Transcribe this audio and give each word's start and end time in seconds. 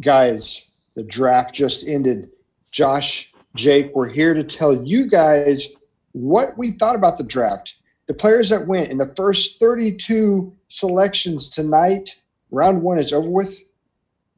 guys, 0.00 0.70
the 0.94 1.02
draft 1.02 1.54
just 1.54 1.86
ended. 1.86 2.30
Josh, 2.70 3.32
Jake, 3.54 3.94
we're 3.94 4.08
here 4.08 4.34
to 4.34 4.44
tell 4.44 4.84
you 4.84 5.08
guys 5.08 5.76
what 6.12 6.56
we 6.56 6.72
thought 6.72 6.96
about 6.96 7.18
the 7.18 7.24
draft. 7.24 7.74
The 8.06 8.14
players 8.14 8.50
that 8.50 8.66
went 8.66 8.90
in 8.90 8.98
the 8.98 9.12
first 9.16 9.60
32 9.60 10.52
selections 10.68 11.48
tonight, 11.48 12.16
round 12.50 12.82
one 12.82 12.98
is 12.98 13.12
over 13.12 13.28
with. 13.28 13.62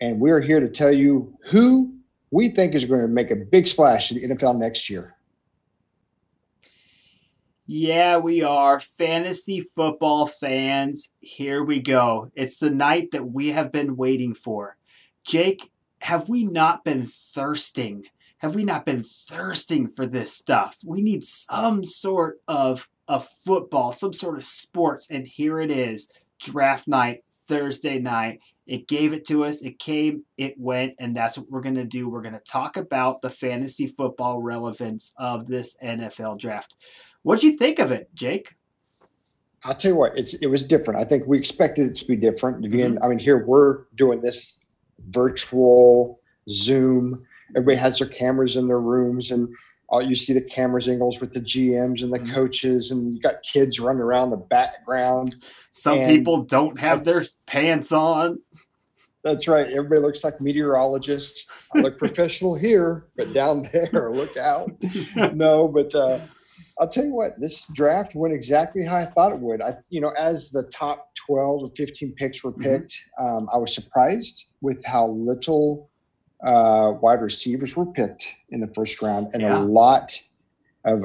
And 0.01 0.21
we're 0.21 0.41
here 0.41 0.61
to 0.61 0.69
tell 0.69 0.93
you 0.93 1.37
who 1.51 1.95
we 2.31 2.51
think 2.51 2.75
is 2.75 2.85
going 2.85 3.01
to 3.01 3.09
make 3.09 3.31
a 3.31 3.37
big 3.37 3.67
splash 3.67 4.11
in 4.11 4.21
the 4.21 4.35
NFL 4.35 4.59
next 4.59 4.91
year. 4.91 5.15
Yeah, 7.67 8.19
we 8.19 8.43
are 8.43 8.79
fantasy 8.79 9.61
football 9.61 10.27
fans. 10.27 11.13
Here 11.21 11.65
we 11.65 11.81
go. 11.81 12.31
It's 12.35 12.59
the 12.59 12.71
night 12.71 13.13
that 13.13 13.31
we 13.31 13.49
have 13.53 13.73
been 13.73 13.97
waiting 13.97 14.35
for. 14.35 14.77
Jake, 15.25 15.71
have 16.03 16.29
we 16.29 16.45
not 16.45 16.85
been 16.85 17.03
thirsting? 17.03 18.05
Have 18.39 18.55
we 18.55 18.65
not 18.65 18.85
been 18.85 19.03
thirsting 19.03 19.89
for 19.89 20.07
this 20.07 20.33
stuff? 20.33 20.77
We 20.85 21.01
need 21.01 21.25
some 21.25 21.85
sort 21.85 22.41
of 22.47 22.89
of 23.07 23.29
football, 23.45 23.93
some 23.93 24.13
sort 24.13 24.37
of 24.37 24.45
sports, 24.45 25.11
and 25.11 25.27
here 25.27 25.61
it 25.61 25.71
is. 25.71 26.11
Draft 26.41 26.89
night, 26.89 27.25
Thursday 27.49 27.99
night. 27.99 28.41
It 28.67 28.89
gave 28.89 29.13
it 29.13 29.27
to 29.29 29.45
us. 29.45 29.61
It 29.61 29.79
came, 29.79 30.25
it 30.39 30.59
went, 30.59 30.95
and 30.99 31.15
that's 31.15 31.37
what 31.37 31.51
we're 31.51 31.61
going 31.61 31.75
to 31.75 31.85
do. 31.85 32.09
We're 32.09 32.23
going 32.23 32.35
to 32.35 32.41
talk 32.41 32.77
about 32.79 33.21
the 33.21 33.29
fantasy 33.29 33.87
football 33.87 34.41
relevance 34.41 35.13
of 35.19 35.47
this 35.47 35.77
NFL 35.83 36.39
draft. 36.39 36.77
What'd 37.23 37.43
you 37.43 37.57
think 37.57 37.79
of 37.79 37.93
it, 37.93 38.09
Jake? 38.15 38.55
I'll 39.65 39.75
tell 39.75 39.93
you 39.93 39.97
what, 39.97 40.17
it's 40.17 40.35
it 40.35 40.47
was 40.47 40.65
different. 40.65 41.01
I 41.01 41.05
think 41.05 41.27
we 41.27 41.39
expected 41.39 41.91
it 41.91 41.97
to 41.97 42.07
be 42.07 42.17
different. 42.17 42.65
Again, 42.65 42.95
mm-hmm. 42.95 43.05
I 43.05 43.09
mean, 43.09 43.19
here 43.19 43.47
we're 43.47 43.85
doing 43.97 44.21
this 44.21 44.59
virtual 45.09 46.21
Zoom. 46.51 47.25
Everybody 47.57 47.77
has 47.77 47.99
their 47.99 48.09
cameras 48.09 48.57
in 48.57 48.67
their 48.67 48.81
rooms, 48.81 49.31
and 49.31 49.49
all 49.89 50.03
you 50.03 50.15
see 50.15 50.33
the 50.33 50.43
cameras 50.43 50.89
angles 50.89 51.21
with 51.21 51.33
the 51.33 51.41
GMs 51.41 52.03
and 52.03 52.13
the 52.13 52.19
mm-hmm. 52.19 52.35
coaches, 52.35 52.91
and 52.91 53.15
you 53.15 53.21
got 53.21 53.43
kids 53.43 53.79
running 53.79 54.03
around 54.03 54.31
the 54.31 54.37
background. 54.37 55.37
Some 55.71 55.99
and 55.99 56.09
people 56.09 56.43
don't 56.43 56.79
have 56.79 57.05
their 57.05 57.25
pants 57.47 57.93
on. 57.93 58.39
That's 59.23 59.49
right. 59.49 59.67
Everybody 59.67 60.03
looks 60.03 60.23
like 60.23 60.41
meteorologists. 60.41 61.49
I 61.75 61.81
look 61.81 61.99
professional 61.99 62.55
here, 62.55 63.07
but 63.17 63.33
down 63.33 63.69
there, 63.73 64.11
look 64.13 64.37
out. 64.37 64.71
no, 65.35 65.67
but 65.67 65.95
uh, 65.95 66.21
I'll 66.81 66.89
tell 66.89 67.05
you 67.05 67.15
what, 67.15 67.41
this 67.41 67.69
draft 67.75 68.15
went 68.15 68.35
exactly 68.35 68.85
how 68.85 68.97
I 68.97 69.07
thought 69.07 69.33
it 69.33 69.39
would. 69.39 69.63
I, 69.63 69.77
you 69.91 70.01
know, 70.01 70.11
as 70.19 70.51
the 70.51 70.65
top 70.73 71.15
12 71.27 71.63
or 71.63 71.71
15 71.77 72.15
picks 72.17 72.43
were 72.43 72.53
mm-hmm. 72.53 72.63
picked, 72.63 72.97
mm-hmm. 73.21 73.37
um, 73.37 73.49
I 73.53 73.59
was 73.59 73.75
surprised 73.75 74.47
with 74.61 74.85
how 74.85 75.07
little 75.07 75.89
uh, 76.45 76.95
wide 77.01 77.23
receivers 77.23 77.77
were 77.77 77.87
picked 77.87 78.33
in 78.51 78.61
the 78.61 78.73
first 78.75 79.01
round, 79.03 79.29
and 79.33 79.43
yeah. 79.43 79.57
a 79.57 79.61
lot 79.61 80.19
of 80.85 81.05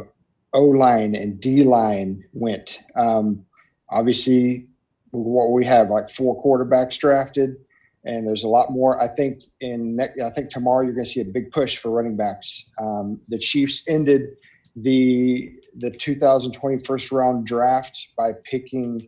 O 0.53 0.65
line 0.65 1.15
and 1.15 1.39
D 1.39 1.63
line 1.63 2.23
went. 2.33 2.79
Um, 2.95 3.45
obviously, 3.89 4.67
what 5.11 5.51
we 5.51 5.65
have 5.65 5.89
like 5.89 6.09
four 6.09 6.41
quarterbacks 6.43 6.97
drafted, 6.97 7.55
and 8.03 8.27
there's 8.27 8.43
a 8.43 8.47
lot 8.47 8.71
more. 8.71 9.01
I 9.01 9.07
think 9.07 9.43
in 9.61 9.99
I 9.99 10.29
think 10.31 10.49
tomorrow 10.49 10.83
you're 10.83 10.93
going 10.93 11.05
to 11.05 11.11
see 11.11 11.21
a 11.21 11.25
big 11.25 11.51
push 11.51 11.77
for 11.77 11.91
running 11.91 12.17
backs. 12.17 12.69
Um, 12.79 13.21
the 13.29 13.37
Chiefs 13.37 13.87
ended 13.87 14.35
the 14.75 15.53
the 15.79 15.91
2020 15.91 16.83
first 16.85 17.11
round 17.11 17.45
draft 17.45 18.09
by 18.17 18.31
picking 18.43 18.99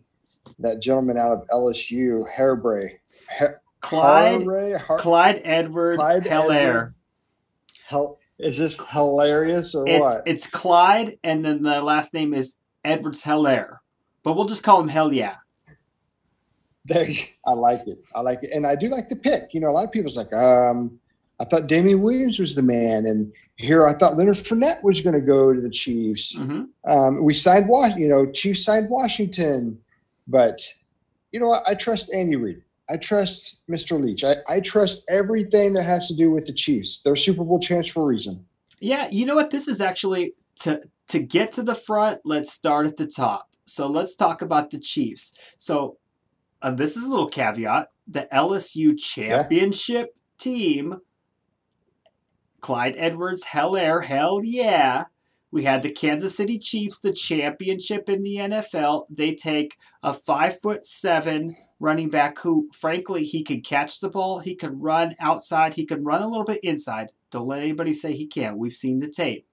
that 0.59 0.81
gentleman 0.81 1.17
out 1.17 1.31
of 1.31 1.47
LSU, 1.50 2.25
Hairbrae. 2.36 2.97
Clyde, 3.81 4.44
Har- 4.44 4.97
Clyde 5.00 5.41
Edward 5.44 5.97
Clyde 5.97 6.23
Helaire. 6.23 6.94
Hel- 7.88 8.19
is 8.39 8.58
this 8.58 8.80
hilarious 8.91 9.75
or 9.75 9.88
it's, 9.88 10.02
what? 10.02 10.23
It's 10.25 10.47
Clyde, 10.47 11.13
and 11.23 11.45
then 11.45 11.61
the 11.63 11.81
last 11.81 12.13
name 12.13 12.33
is 12.33 12.56
Edwards 12.84 13.23
Helaire. 13.23 13.78
But 14.23 14.34
we'll 14.34 14.46
just 14.46 14.63
call 14.63 14.79
him 14.81 14.88
Hell 14.88 15.13
Yeah. 15.13 15.35
There, 16.85 17.07
I 17.46 17.53
like 17.53 17.88
it. 17.88 18.00
I 18.16 18.22
like 18.22 18.40
it, 18.41 18.51
and 18.53 18.66
I 18.66 18.75
do 18.75 18.90
like 18.90 19.09
the 19.09 19.16
pick. 19.16 19.53
You 19.53 19.59
know, 19.59 19.69
a 19.69 19.72
lot 19.73 19.85
of 19.85 19.91
people's 19.91 20.17
like, 20.17 20.34
um, 20.34 21.00
I 21.41 21.46
thought 21.46 21.68
Damien 21.68 22.02
Williams 22.02 22.38
was 22.38 22.53
the 22.53 22.62
man, 22.62 23.07
and 23.07 23.34
here 23.56 23.88
I 23.88 23.94
thought 23.94 24.16
Leonard 24.16 24.35
Fournette 24.35 24.84
was 24.84 25.02
going 25.02 25.16
to 25.16 25.22
go 25.22 25.52
to 25.52 25.59
the 25.59 25.72
Chiefs. 25.72 26.38
Mm-hmm. 26.38 26.91
Um, 26.91 27.24
we 27.24 27.34
signed, 27.34 27.68
you 27.97 28.07
know, 28.07 28.31
Chiefs 28.31 28.63
signed 28.63 28.90
Washington, 28.90 29.79
but 30.28 30.62
you 31.31 31.40
know 31.40 31.47
what? 31.47 31.63
I 31.66 31.74
trust 31.74 32.13
Andy 32.13 32.35
Reid. 32.35 32.62
I 32.90 32.97
trust 32.97 33.62
Mr. 33.68 34.00
Veach. 34.00 34.24
I, 34.24 34.53
I 34.53 34.59
trust 34.59 35.03
everything 35.09 35.74
that 35.74 35.84
has 35.84 36.07
to 36.09 36.16
do 36.16 36.29
with 36.29 36.46
the 36.46 36.53
Chiefs. 36.53 37.02
They're 37.03 37.16
Super 37.16 37.44
Bowl 37.44 37.59
champs 37.59 37.90
for 37.90 38.03
a 38.03 38.06
reason. 38.06 38.46
Yeah, 38.79 39.08
you 39.09 39.25
know 39.25 39.35
what? 39.35 39.50
This 39.50 39.68
is 39.68 39.81
actually 39.81 40.34
to 40.62 40.81
to 41.08 41.19
get 41.19 41.53
to 41.53 41.63
the 41.63 41.75
front. 41.75 42.22
Let's 42.23 42.52
start 42.52 42.85
at 42.85 42.97
the 42.97 43.08
top. 43.08 43.50
So 43.66 43.88
let's 43.88 44.16
talk 44.16 44.41
about 44.41 44.69
the 44.69 44.79
Chiefs. 44.79 45.34
So 45.58 45.97
uh, 46.62 46.72
this 46.72 46.97
is 46.97 47.03
a 47.03 47.09
little 47.09 47.29
caveat: 47.29 47.88
the 48.08 48.28
LSU 48.31 49.00
championship 49.00 50.13
yeah. 50.13 50.38
team 50.38 51.02
Clyde 52.61 52.95
Edwards, 52.97 53.45
Helaire, 53.45 54.05
hell 54.05 54.41
yeah. 54.44 55.05
We 55.51 55.63
had 55.63 55.81
the 55.81 55.91
Kansas 55.91 56.35
City 56.35 56.57
Chiefs, 56.57 56.99
the 56.99 57.11
championship 57.11 58.09
in 58.09 58.23
the 58.23 58.38
NFL. 58.38 59.05
They 59.09 59.35
take 59.35 59.77
a 60.01 60.13
five 60.13 60.61
foot 60.61 60.85
seven 60.85 61.57
running 61.79 62.09
back 62.09 62.39
who, 62.39 62.69
frankly, 62.73 63.25
he 63.25 63.44
could 63.44 63.66
catch 63.66 63.99
the 63.99 64.09
ball, 64.09 64.39
he 64.39 64.55
could 64.55 64.81
run 64.81 65.16
outside, 65.19 65.73
he 65.73 65.85
could 65.85 66.05
run 66.05 66.22
a 66.22 66.27
little 66.27 66.45
bit 66.45 66.63
inside. 66.63 67.11
Don't 67.31 67.47
let 67.47 67.59
anybody 67.59 67.94
say 67.94 68.13
he 68.13 68.27
can't. 68.27 68.57
We've 68.57 68.75
seen 68.75 68.99
the 68.99 69.09
tape. 69.09 69.45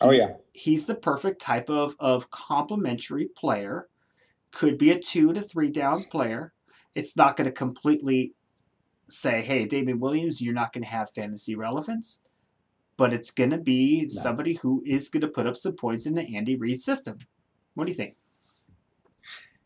Oh 0.00 0.10
yeah, 0.10 0.32
he's 0.52 0.86
the 0.86 0.94
perfect 0.94 1.40
type 1.40 1.70
of 1.70 1.94
of 2.00 2.30
complementary 2.30 3.26
player. 3.26 3.88
Could 4.50 4.76
be 4.76 4.90
a 4.90 4.98
two 4.98 5.32
to 5.32 5.40
three 5.40 5.70
down 5.70 6.04
player. 6.04 6.52
It's 6.94 7.16
not 7.16 7.36
going 7.36 7.46
to 7.46 7.52
completely 7.52 8.34
say, 9.08 9.40
"Hey, 9.40 9.64
Damien 9.64 10.00
Williams, 10.00 10.42
you're 10.42 10.52
not 10.52 10.72
going 10.72 10.82
to 10.82 10.90
have 10.90 11.14
fantasy 11.14 11.54
relevance." 11.54 12.20
But 12.96 13.12
it's 13.12 13.30
going 13.30 13.50
to 13.50 13.58
be 13.58 14.02
no. 14.02 14.08
somebody 14.08 14.54
who 14.54 14.82
is 14.86 15.08
going 15.08 15.22
to 15.22 15.28
put 15.28 15.46
up 15.46 15.56
some 15.56 15.74
points 15.74 16.06
in 16.06 16.14
the 16.14 16.36
Andy 16.36 16.56
Reid 16.56 16.80
system. 16.80 17.18
What 17.74 17.86
do 17.86 17.90
you 17.90 17.96
think? 17.96 18.14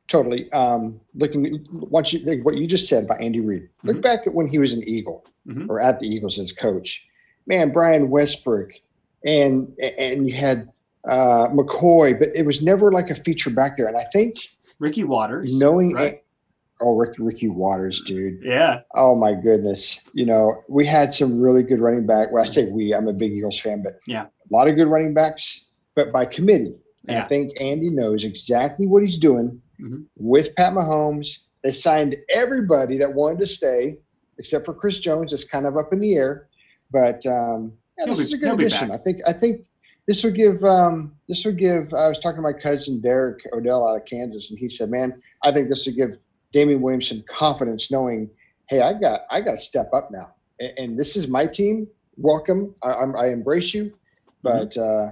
Totally. 0.08 0.50
Um, 0.52 1.00
looking 1.14 1.66
once 1.70 2.12
you 2.12 2.20
think 2.20 2.44
what 2.44 2.56
you 2.56 2.66
just 2.66 2.88
said 2.88 3.04
about 3.04 3.20
Andy 3.20 3.40
Reid, 3.40 3.68
look 3.82 3.96
mm-hmm. 3.96 4.02
back 4.02 4.20
at 4.26 4.32
when 4.32 4.46
he 4.46 4.58
was 4.58 4.72
an 4.72 4.82
Eagle 4.88 5.26
mm-hmm. 5.46 5.70
or 5.70 5.80
at 5.80 6.00
the 6.00 6.06
Eagles 6.06 6.38
as 6.38 6.50
coach. 6.50 7.06
Man, 7.46 7.72
Brian 7.72 8.08
Westbrook, 8.08 8.70
and 9.24 9.78
and 9.78 10.26
you 10.26 10.34
had 10.34 10.70
uh, 11.08 11.48
McCoy, 11.48 12.18
but 12.18 12.28
it 12.34 12.46
was 12.46 12.62
never 12.62 12.90
like 12.90 13.10
a 13.10 13.14
feature 13.14 13.50
back 13.50 13.76
there. 13.76 13.86
And 13.86 13.96
I 13.96 14.04
think 14.12 14.36
Ricky 14.78 15.04
Watters, 15.04 15.58
knowing 15.58 15.92
right? 15.92 16.22
Oh, 16.80 16.96
Ricky, 16.96 17.22
Ricky 17.22 17.48
Watters, 17.48 18.00
dude. 18.02 18.40
Yeah. 18.42 18.80
Oh 18.94 19.14
my 19.14 19.34
goodness. 19.34 20.00
You 20.12 20.26
know, 20.26 20.62
we 20.68 20.86
had 20.86 21.12
some 21.12 21.40
really 21.40 21.62
good 21.62 21.80
running 21.80 22.06
back. 22.06 22.30
Well, 22.30 22.42
I 22.42 22.46
say 22.46 22.70
we. 22.70 22.94
I'm 22.94 23.08
a 23.08 23.12
big 23.12 23.32
Eagles 23.32 23.58
fan, 23.58 23.82
but 23.82 23.98
yeah, 24.06 24.26
a 24.26 24.54
lot 24.54 24.68
of 24.68 24.76
good 24.76 24.86
running 24.86 25.14
backs, 25.14 25.70
but 25.94 26.12
by 26.12 26.24
committee. 26.24 26.80
And 27.06 27.16
yeah. 27.16 27.24
I 27.24 27.28
think 27.28 27.52
Andy 27.60 27.90
knows 27.90 28.24
exactly 28.24 28.86
what 28.86 29.02
he's 29.02 29.18
doing 29.18 29.60
mm-hmm. 29.80 30.02
with 30.16 30.54
Pat 30.56 30.72
Mahomes. 30.72 31.38
They 31.64 31.72
signed 31.72 32.16
everybody 32.28 32.98
that 32.98 33.12
wanted 33.12 33.40
to 33.40 33.46
stay, 33.46 33.98
except 34.38 34.64
for 34.64 34.74
Chris 34.74 35.00
Jones. 35.00 35.32
It's 35.32 35.44
kind 35.44 35.66
of 35.66 35.76
up 35.76 35.92
in 35.92 36.00
the 36.00 36.14
air, 36.14 36.48
but 36.92 37.24
um, 37.26 37.72
yeah, 37.98 38.06
this 38.06 38.18
be, 38.18 38.24
is 38.24 38.32
a 38.34 38.38
good 38.38 38.54
addition. 38.54 38.90
I 38.92 38.98
think. 38.98 39.20
I 39.26 39.32
think 39.32 39.66
this 40.06 40.22
will 40.22 40.32
give. 40.32 40.62
Um, 40.64 41.16
this 41.28 41.44
will 41.44 41.52
give. 41.52 41.92
I 41.92 42.08
was 42.08 42.18
talking 42.18 42.36
to 42.36 42.42
my 42.42 42.52
cousin 42.52 43.00
Derek 43.00 43.40
Odell 43.52 43.88
out 43.88 43.96
of 43.96 44.04
Kansas, 44.04 44.50
and 44.50 44.58
he 44.58 44.68
said, 44.68 44.90
"Man, 44.90 45.20
I 45.42 45.52
think 45.52 45.68
this 45.68 45.86
will 45.86 45.94
give." 45.94 46.18
Damien 46.52 46.80
Williamson 46.80 47.24
confidence, 47.28 47.90
knowing, 47.90 48.30
hey, 48.68 48.80
I 48.80 48.94
got 48.94 49.22
I 49.30 49.40
got 49.40 49.52
to 49.52 49.58
step 49.58 49.90
up 49.92 50.10
now, 50.10 50.34
and, 50.60 50.72
and, 50.78 50.98
this 50.98 51.16
is 51.16 51.28
my 51.28 51.46
team. 51.46 51.86
Welcome, 52.16 52.74
I, 52.82 52.90
I 52.90 53.28
embrace 53.28 53.74
you, 53.74 53.92
but 54.42 54.76
uh, 54.76 55.10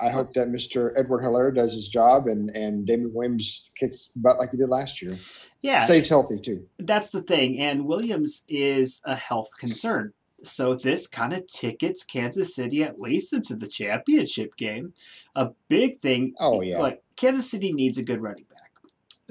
I 0.00 0.10
hope 0.10 0.32
that 0.34 0.48
Mr. 0.48 0.92
Edward 0.96 1.22
Helaire 1.22 1.54
does 1.54 1.74
his 1.74 1.88
job 1.88 2.26
and 2.26 2.50
and 2.50 2.86
Damien 2.86 3.12
Williams 3.12 3.70
kicks 3.78 4.08
butt 4.16 4.38
like 4.38 4.50
he 4.50 4.56
did 4.56 4.68
last 4.68 5.02
year. 5.02 5.16
Yeah, 5.60 5.84
stays 5.84 6.08
healthy 6.08 6.40
too. 6.40 6.66
That's 6.78 7.10
the 7.10 7.22
thing, 7.22 7.58
and 7.58 7.86
Williams 7.86 8.42
is 8.48 9.00
a 9.04 9.14
health 9.14 9.50
concern. 9.58 10.12
So 10.44 10.74
this 10.74 11.06
kind 11.06 11.32
of 11.32 11.46
tickets 11.46 12.02
Kansas 12.02 12.54
City 12.54 12.82
at 12.82 13.00
least 13.00 13.32
into 13.32 13.54
the 13.54 13.68
championship 13.68 14.56
game. 14.56 14.92
A 15.36 15.50
big 15.68 16.00
thing. 16.00 16.34
Oh 16.40 16.60
yeah. 16.60 16.78
Like 16.78 17.02
Kansas 17.16 17.50
City 17.50 17.72
needs 17.72 17.98
a 17.98 18.02
good 18.02 18.20
running 18.20 18.44
back 18.44 18.51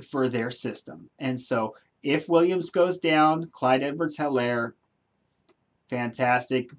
for 0.04 0.28
their 0.28 0.52
system. 0.52 1.10
And 1.20 1.40
so 1.40 1.76
if 2.04 2.30
Williams 2.30 2.70
goes 2.70 2.98
down, 2.98 3.50
Clyde 3.52 3.84
Edwards 3.84 4.18
Helaire, 4.18 4.74
fantastic 5.90 6.72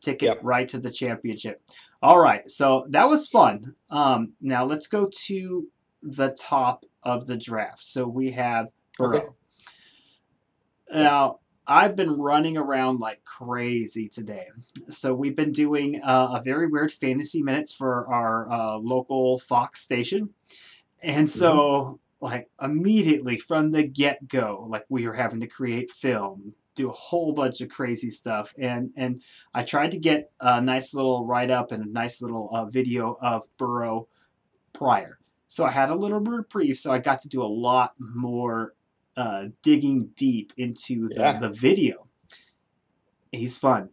ticket 0.00 0.26
yep. 0.28 0.38
right 0.42 0.68
to 0.68 0.78
the 0.78 0.90
championship. 0.90 1.62
All 2.02 2.18
right, 2.18 2.48
so 2.50 2.86
that 2.90 3.08
was 3.08 3.26
fun. 3.26 3.74
Um, 3.90 4.32
now 4.40 4.64
let's 4.64 4.86
go 4.86 5.08
to 5.26 5.68
the 6.02 6.30
top 6.30 6.84
of 7.02 7.26
the 7.26 7.36
draft. 7.36 7.84
So 7.84 8.06
we 8.06 8.30
have 8.32 8.68
Burrow. 8.98 9.18
Okay. 10.90 11.02
Now, 11.02 11.38
I've 11.66 11.94
been 11.94 12.10
running 12.10 12.56
around 12.56 12.98
like 12.98 13.22
crazy 13.24 14.08
today. 14.08 14.48
So 14.88 15.14
we've 15.14 15.36
been 15.36 15.52
doing 15.52 16.00
uh, 16.02 16.38
a 16.38 16.42
very 16.42 16.66
weird 16.66 16.90
fantasy 16.90 17.42
minutes 17.42 17.72
for 17.72 18.12
our 18.12 18.50
uh, 18.50 18.76
local 18.78 19.38
Fox 19.38 19.80
station, 19.80 20.30
and 21.02 21.28
so 21.28 21.52
mm-hmm. 21.52 21.96
Like 22.20 22.50
immediately 22.60 23.38
from 23.38 23.72
the 23.72 23.82
get 23.82 24.28
go, 24.28 24.66
like 24.68 24.84
we 24.88 25.06
were 25.06 25.14
having 25.14 25.40
to 25.40 25.46
create 25.46 25.90
film, 25.90 26.54
do 26.74 26.90
a 26.90 26.92
whole 26.92 27.32
bunch 27.32 27.60
of 27.60 27.68
crazy 27.68 28.10
stuff, 28.10 28.54
and 28.58 28.90
and 28.96 29.22
I 29.54 29.64
tried 29.64 29.92
to 29.92 29.98
get 29.98 30.30
a 30.40 30.60
nice 30.60 30.94
little 30.94 31.24
write 31.26 31.50
up 31.50 31.72
and 31.72 31.84
a 31.84 31.90
nice 31.90 32.20
little 32.20 32.50
uh, 32.52 32.66
video 32.66 33.16
of 33.20 33.48
Burrow 33.56 34.08
prior. 34.72 35.18
So 35.48 35.64
I 35.64 35.70
had 35.70 35.90
a 35.90 35.94
little 35.94 36.20
reprieve, 36.20 36.78
so 36.78 36.92
I 36.92 36.98
got 36.98 37.22
to 37.22 37.28
do 37.28 37.42
a 37.42 37.44
lot 37.44 37.94
more 37.98 38.74
uh, 39.16 39.46
digging 39.62 40.10
deep 40.14 40.52
into 40.56 41.08
the, 41.08 41.16
yeah. 41.16 41.38
the 41.38 41.48
video. 41.48 42.06
He's 43.32 43.56
fun. 43.56 43.90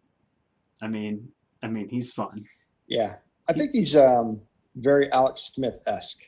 I 0.82 0.88
mean, 0.88 1.30
I 1.64 1.68
mean, 1.68 1.90
he's 1.90 2.12
fun. 2.12 2.46
Yeah, 2.88 3.16
I 3.48 3.54
think 3.54 3.72
he's 3.72 3.96
um, 3.96 4.42
very 4.76 5.12
Alex 5.12 5.52
Smith 5.54 5.80
esque. 5.88 6.22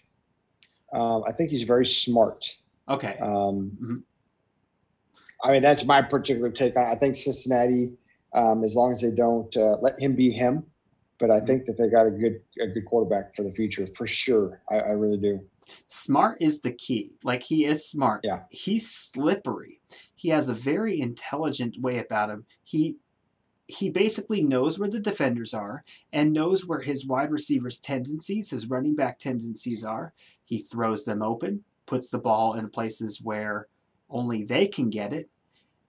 Um, 0.94 1.24
I 1.28 1.32
think 1.32 1.52
he's 1.52 1.64
very 1.64 1.86
smart. 1.86 2.56
Okay. 2.88 3.18
Um, 3.22 3.78
mm-hmm. 3.82 3.96
I 5.44 5.52
mean, 5.54 5.62
that's 5.62 5.86
my 5.86 6.02
particular 6.02 6.50
take 6.50 6.76
I 6.76 6.96
think 6.96 7.16
Cincinnati, 7.16 7.94
um, 8.34 8.64
as 8.64 8.76
long 8.76 8.92
as 8.92 9.02
they 9.02 9.12
don't 9.12 9.56
uh, 9.56 9.78
let 9.82 10.00
him 10.00 10.16
be 10.16 10.32
him, 10.32 10.64
but 11.20 11.32
I 11.32 11.36
mm-hmm. 11.36 11.46
think 11.46 11.66
that 11.66 11.78
they 11.78 11.88
got 11.90 12.08
a 12.08 12.12
good 12.12 12.42
a 12.62 12.68
good 12.68 12.86
quarterback 12.86 13.36
for 13.36 13.44
the 13.44 13.54
future 13.54 13.88
for 13.96 14.08
sure. 14.08 14.62
I, 14.70 14.76
I 14.76 14.92
really 14.92 15.18
do. 15.18 15.40
Smart 15.88 16.38
is 16.42 16.62
the 16.62 16.72
key. 16.72 17.14
Like 17.24 17.44
he 17.44 17.66
is 17.66 17.88
smart. 17.88 18.22
Yeah. 18.24 18.44
He's 18.50 18.90
slippery. 18.90 19.82
He 20.16 20.30
has 20.30 20.50
a 20.50 20.54
very 20.54 21.00
intelligent 21.00 21.80
way 21.80 22.00
about 22.00 22.30
him. 22.30 22.46
He 22.64 22.98
he 23.68 23.90
basically 23.90 24.42
knows 24.42 24.80
where 24.80 24.90
the 24.90 25.00
defenders 25.00 25.54
are 25.54 25.84
and 26.12 26.34
knows 26.34 26.66
where 26.66 26.80
his 26.80 27.06
wide 27.06 27.30
receivers' 27.30 27.78
tendencies, 27.78 28.50
his 28.50 28.68
running 28.68 28.96
back 28.96 29.20
tendencies 29.20 29.84
are. 29.84 30.14
He 30.50 30.58
throws 30.58 31.06
them 31.06 31.22
open, 31.22 31.64
puts 31.86 32.10
the 32.10 32.18
ball 32.18 32.56
in 32.56 32.70
places 32.70 33.22
where 33.22 33.68
only 34.10 34.44
they 34.44 34.66
can 34.66 34.90
get 34.90 35.14
it, 35.14 35.30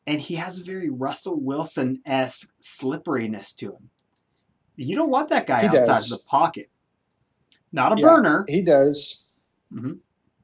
and 0.06 0.20
he 0.20 0.34
has 0.34 0.58
a 0.58 0.64
very 0.64 0.90
Russell 0.90 1.40
Wilson 1.40 2.02
esque 2.04 2.52
slipperiness 2.60 3.54
to 3.54 3.72
him. 3.72 3.88
You 4.76 4.96
don't 4.96 5.08
want 5.08 5.30
that 5.30 5.46
guy 5.46 5.62
he 5.62 5.68
outside 5.68 5.86
does. 5.86 6.12
of 6.12 6.18
the 6.18 6.24
pocket. 6.24 6.68
Not 7.72 7.96
a 7.96 8.00
yeah, 8.00 8.06
burner. 8.06 8.44
He 8.48 8.60
does. 8.60 9.24
Mm-hmm. 9.72 9.92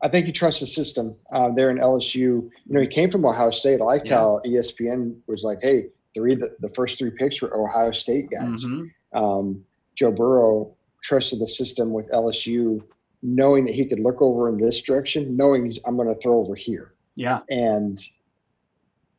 I 0.03 0.09
think 0.09 0.25
he 0.25 0.33
trusts 0.33 0.61
the 0.61 0.67
system 0.67 1.15
uh, 1.31 1.51
there 1.55 1.69
in 1.71 1.77
LSU. 1.77 2.15
You 2.15 2.51
know, 2.69 2.81
he 2.81 2.87
came 2.87 3.11
from 3.11 3.27
Ohio 3.27 3.51
State. 3.51 3.83
I 3.83 3.85
liked 3.85 4.09
yeah. 4.09 4.17
how 4.17 4.41
ESPN 4.47 5.17
was 5.27 5.43
like, 5.43 5.59
"Hey, 5.61 5.89
three 6.15 6.37
the, 6.37 6.57
the 6.61 6.71
first 6.71 6.99
three 6.99 7.11
picks 7.11 7.43
were 7.43 7.55
Ohio 7.55 7.93
State 7.93 8.31
guys." 8.31 8.65
Mm-hmm. 8.65 9.19
Um, 9.23 9.63
Joe 9.95 10.13
Burrow 10.13 10.75
trusted 11.03 11.39
the 11.39 11.47
system 11.47 11.93
with 11.93 12.11
LSU, 12.11 12.83
knowing 13.27 13.65
that 13.65 13.75
he 13.75 13.85
could 13.87 13.99
look 13.99 14.23
over 14.23 14.49
in 14.49 14.57
this 14.57 14.81
direction, 14.81 15.37
knowing 15.37 15.73
I'm 15.85 15.97
going 15.97 16.09
to 16.09 16.21
throw 16.21 16.39
over 16.39 16.55
here. 16.55 16.95
Yeah, 17.17 17.41
and 17.51 18.03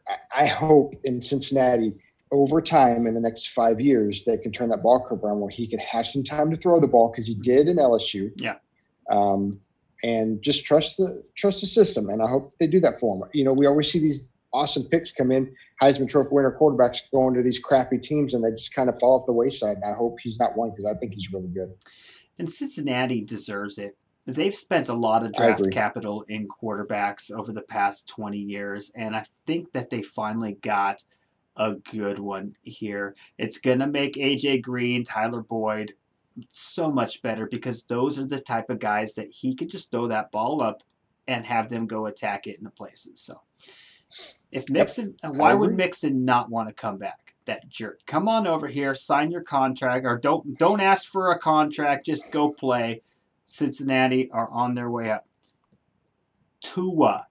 I, 0.07 0.43
I 0.43 0.45
hope 0.47 0.93
in 1.03 1.21
Cincinnati 1.21 1.93
over 2.31 2.61
time 2.61 3.07
in 3.07 3.13
the 3.13 3.19
next 3.19 3.49
five 3.49 3.79
years 3.79 4.23
they 4.25 4.37
can 4.37 4.51
turn 4.51 4.69
that 4.69 4.83
ball 4.83 5.05
curve 5.07 5.23
around 5.23 5.39
where 5.39 5.49
he 5.49 5.67
can 5.67 5.79
have 5.79 6.05
some 6.05 6.23
time 6.23 6.51
to 6.51 6.57
throw 6.57 6.79
the 6.79 6.87
ball 6.87 7.09
because 7.09 7.25
he 7.27 7.35
did 7.35 7.67
in 7.67 7.77
LSU. 7.77 8.31
Yeah. 8.35 8.55
Um, 9.09 9.59
and 10.03 10.41
just 10.41 10.65
trust 10.65 10.97
the 10.97 11.23
trust 11.35 11.61
the 11.61 11.67
system. 11.67 12.09
And 12.09 12.21
I 12.21 12.27
hope 12.27 12.53
they 12.59 12.67
do 12.67 12.79
that 12.81 12.99
for 12.99 13.15
him. 13.15 13.29
You 13.33 13.45
know, 13.45 13.53
we 13.53 13.65
always 13.65 13.91
see 13.91 13.99
these 13.99 14.27
awesome 14.53 14.83
picks 14.83 15.11
come 15.11 15.31
in, 15.31 15.53
Heisman 15.81 16.07
Trophy 16.07 16.29
winner 16.31 16.55
quarterbacks 16.59 16.99
going 17.11 17.33
to 17.35 17.43
these 17.43 17.59
crappy 17.59 17.97
teams, 17.97 18.33
and 18.33 18.43
they 18.43 18.51
just 18.51 18.73
kind 18.73 18.89
of 18.89 18.99
fall 18.99 19.19
off 19.19 19.25
the 19.25 19.33
wayside. 19.33 19.77
And 19.77 19.85
I 19.85 19.95
hope 19.95 20.17
he's 20.21 20.39
not 20.39 20.55
one 20.55 20.69
because 20.69 20.85
I 20.85 20.97
think 20.99 21.13
he's 21.13 21.31
really 21.31 21.49
good. 21.49 21.73
And 22.39 22.51
Cincinnati 22.51 23.21
deserves 23.21 23.77
it. 23.77 23.97
They've 24.25 24.55
spent 24.55 24.89
a 24.89 24.93
lot 24.93 25.23
of 25.23 25.33
draft 25.33 25.71
capital 25.71 26.23
in 26.27 26.47
quarterbacks 26.47 27.31
over 27.31 27.53
the 27.53 27.61
past 27.61 28.09
20 28.09 28.37
years, 28.37 28.91
and 28.93 29.15
I 29.15 29.23
think 29.45 29.71
that 29.71 29.89
they 29.89 30.01
finally 30.01 30.57
got 30.61 31.05
a 31.55 31.75
good 31.75 32.19
one 32.19 32.55
here. 32.61 33.15
It's 33.37 33.57
going 33.57 33.79
to 33.79 33.87
make 33.87 34.13
AJ 34.13 34.61
Green, 34.61 35.03
Tyler 35.03 35.41
Boyd 35.41 35.93
so 36.49 36.91
much 36.91 37.21
better 37.21 37.47
because 37.47 37.83
those 37.83 38.19
are 38.19 38.25
the 38.25 38.39
type 38.39 38.69
of 38.69 38.79
guys 38.79 39.13
that 39.13 39.31
he 39.31 39.55
could 39.55 39.69
just 39.69 39.91
throw 39.91 40.07
that 40.07 40.31
ball 40.31 40.61
up 40.61 40.83
and 41.27 41.45
have 41.45 41.69
them 41.69 41.87
go 41.87 42.05
attack 42.05 42.47
it 42.47 42.57
in 42.57 42.63
the 42.63 42.69
places. 42.69 43.19
So 43.19 43.41
if 44.51 44.69
Mixon, 44.69 45.15
yep. 45.23 45.33
why 45.35 45.53
would 45.53 45.75
Mixon 45.75 46.25
not 46.25 46.49
want 46.49 46.69
to 46.69 46.73
come 46.73 46.97
back? 46.97 47.26
That 47.47 47.69
jerk. 47.69 48.01
Come 48.05 48.27
on 48.27 48.45
over 48.45 48.67
here, 48.67 48.93
sign 48.93 49.31
your 49.31 49.41
contract, 49.41 50.05
or 50.05 50.17
don't 50.17 50.57
don't 50.57 50.81
ask 50.81 51.09
for 51.09 51.31
a 51.31 51.39
contract. 51.39 52.05
Just 52.05 52.29
go 52.29 52.49
play. 52.49 53.01
Cincinnati 53.45 54.29
are 54.31 54.49
on 54.49 54.75
their 54.75 54.91
way 54.91 55.09
up. 55.09 55.25
Tua, 56.59 57.27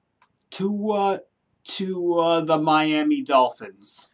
Tua, 0.51 1.21
to 1.65 2.15
uh, 2.19 2.41
the 2.41 2.57
Miami 2.57 3.23
Dolphins. 3.23 4.09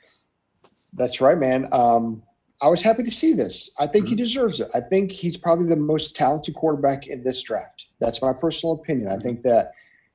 That's 0.93 1.21
right, 1.21 1.39
man. 1.39 1.69
Um, 1.71 2.25
I 2.61 2.69
was 2.69 2.83
happy 2.83 3.05
to 3.05 3.11
see 3.11 3.33
this. 3.33 3.71
I 3.79 3.87
think 3.87 4.07
mm-hmm. 4.07 4.11
he 4.11 4.17
deserves 4.17 4.59
it. 4.59 4.69
I 4.75 4.81
think 4.81 5.13
he's 5.13 5.37
probably 5.37 5.69
the 5.69 5.77
most 5.77 6.17
talented 6.17 6.57
quarterback 6.57 7.07
in 7.07 7.23
this 7.23 7.43
draft. 7.43 7.87
That's 8.01 8.21
my 8.21 8.33
personal 8.33 8.75
opinion. 8.75 9.09
I 9.09 9.19
think 9.19 9.43
that 9.43 9.71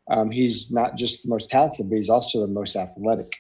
um, 0.10 0.30
he's 0.32 0.72
not 0.72 0.98
just 0.98 1.24
the 1.24 1.30
most 1.30 1.50
talented, 1.50 1.90
but 1.90 1.96
he's 1.96 2.10
also 2.10 2.42
the 2.42 2.48
most 2.48 2.76
athletic. 2.76 3.32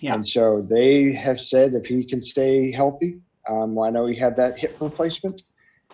Yeah. 0.00 0.14
And 0.14 0.26
so 0.26 0.66
they 0.68 1.12
have 1.12 1.40
said 1.40 1.74
if 1.74 1.86
he 1.86 2.04
can 2.04 2.20
stay 2.20 2.72
healthy, 2.72 3.20
um, 3.48 3.74
well, 3.74 3.86
I 3.86 3.90
know 3.90 4.06
he 4.06 4.16
had 4.16 4.36
that 4.36 4.58
hip 4.58 4.76
replacement, 4.80 5.42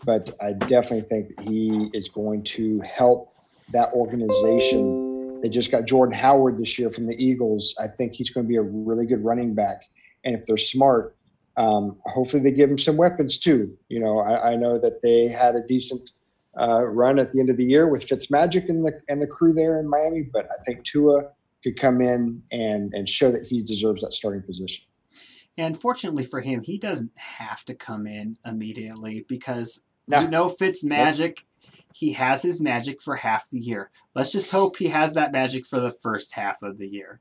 but 0.04 0.30
I 0.40 0.52
definitely 0.52 1.02
think 1.02 1.34
that 1.34 1.48
he 1.48 1.90
is 1.92 2.08
going 2.08 2.44
to 2.44 2.80
help 2.80 3.34
that 3.72 3.92
organization. 3.92 5.40
They 5.40 5.48
just 5.48 5.70
got 5.70 5.84
Jordan 5.86 6.14
Howard 6.14 6.58
this 6.58 6.78
year 6.78 6.90
from 6.90 7.06
the 7.06 7.14
Eagles. 7.22 7.74
I 7.80 7.88
think 7.88 8.12
he's 8.14 8.30
going 8.30 8.46
to 8.46 8.48
be 8.48 8.56
a 8.56 8.62
really 8.62 9.06
good 9.06 9.24
running 9.24 9.54
back. 9.54 9.82
And 10.24 10.34
if 10.34 10.46
they're 10.46 10.56
smart, 10.56 11.16
um, 11.56 11.96
hopefully, 12.04 12.42
they 12.42 12.50
give 12.50 12.70
him 12.70 12.78
some 12.78 12.96
weapons 12.96 13.38
too. 13.38 13.76
You 13.88 14.00
know, 14.00 14.18
I, 14.18 14.52
I 14.52 14.56
know 14.56 14.78
that 14.78 15.02
they 15.02 15.28
had 15.28 15.54
a 15.54 15.66
decent 15.66 16.10
uh, 16.60 16.84
run 16.84 17.18
at 17.18 17.32
the 17.32 17.40
end 17.40 17.48
of 17.48 17.56
the 17.56 17.64
year 17.64 17.88
with 17.88 18.06
Fitzmagic 18.06 18.68
and 18.68 18.84
the 18.84 19.00
and 19.08 19.22
the 19.22 19.26
crew 19.26 19.54
there 19.54 19.80
in 19.80 19.88
Miami, 19.88 20.22
but 20.22 20.46
I 20.46 20.62
think 20.64 20.84
Tua 20.84 21.30
could 21.66 21.80
come 21.80 22.00
in 22.00 22.42
and 22.52 22.94
and 22.94 23.08
show 23.08 23.32
that 23.32 23.44
he 23.44 23.62
deserves 23.62 24.02
that 24.02 24.12
starting 24.12 24.42
position. 24.42 24.84
And 25.58 25.80
fortunately 25.80 26.24
for 26.24 26.40
him, 26.40 26.62
he 26.62 26.78
doesn't 26.78 27.12
have 27.16 27.64
to 27.64 27.74
come 27.74 28.06
in 28.06 28.38
immediately 28.44 29.24
because 29.28 29.82
nah. 30.06 30.20
you 30.20 30.28
know 30.28 30.48
Fitzmagic. 30.48 31.38
He 31.92 32.12
has 32.12 32.42
his 32.42 32.60
magic 32.60 33.00
for 33.00 33.16
half 33.16 33.48
the 33.48 33.58
year. 33.58 33.90
Let's 34.14 34.30
just 34.30 34.50
hope 34.50 34.76
he 34.76 34.88
has 34.88 35.14
that 35.14 35.32
magic 35.32 35.64
for 35.66 35.80
the 35.80 35.90
first 35.90 36.34
half 36.34 36.62
of 36.62 36.76
the 36.76 36.86
year. 36.86 37.20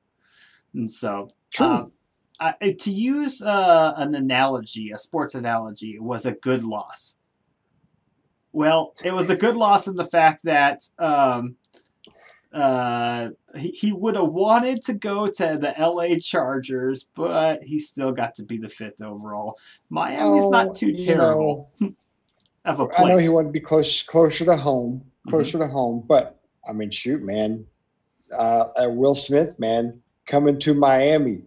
And 0.74 0.92
so, 0.92 1.30
um, 1.60 1.94
uh, 2.42 2.52
to 2.60 2.92
use 2.92 3.42
uh, 3.42 3.94
an 3.96 4.14
analogy, 4.14 4.92
a 4.92 4.98
sports 4.98 5.34
analogy, 5.34 5.92
it 5.92 6.04
was 6.04 6.26
a 6.26 6.34
good 6.34 6.66
loss. 6.66 7.16
Well, 8.52 8.96
it 9.02 9.14
was 9.14 9.30
a 9.30 9.38
good 9.38 9.56
loss 9.56 9.88
in 9.88 9.96
the 9.96 10.06
fact 10.06 10.44
that 10.44 10.82
um, 11.00 11.56
uh, 12.56 13.30
he, 13.56 13.70
he 13.70 13.92
would 13.92 14.16
have 14.16 14.30
wanted 14.30 14.84
to 14.86 14.94
go 14.94 15.28
to 15.28 15.58
the 15.60 15.74
LA 15.78 16.18
Chargers, 16.20 17.06
but 17.16 17.64
he 17.64 17.80
still 17.80 18.12
got 18.12 18.36
to 18.36 18.44
be 18.44 18.58
the 18.58 18.70
fifth 18.70 19.02
overall. 19.02 19.58
Miami's 19.90 20.46
oh, 20.46 20.50
not 20.50 20.76
too 20.76 20.96
terrible 20.96 21.70
know, 21.80 21.94
of 22.66 22.80
a 22.80 22.88
place. 22.88 23.00
I 23.00 23.10
know 23.10 23.18
he 23.18 23.30
wanted 23.30 23.50
to 23.50 23.54
be 23.54 23.60
close, 23.60 24.02
closer 24.04 24.46
to 24.46 24.56
home, 24.56 25.04
closer 25.30 25.58
mm-hmm. 25.58 25.68
to 25.68 25.74
home, 25.74 26.04
but 26.08 26.40
I 26.68 26.74
mean, 26.74 26.92
shoot, 26.92 27.22
man, 27.22 27.66
uh, 28.34 28.68
uh 28.82 28.90
Will 28.90 29.16
Smith, 29.16 29.60
man, 29.60 30.02
coming 30.26 30.60
to 30.62 30.74
Miami 30.74 31.42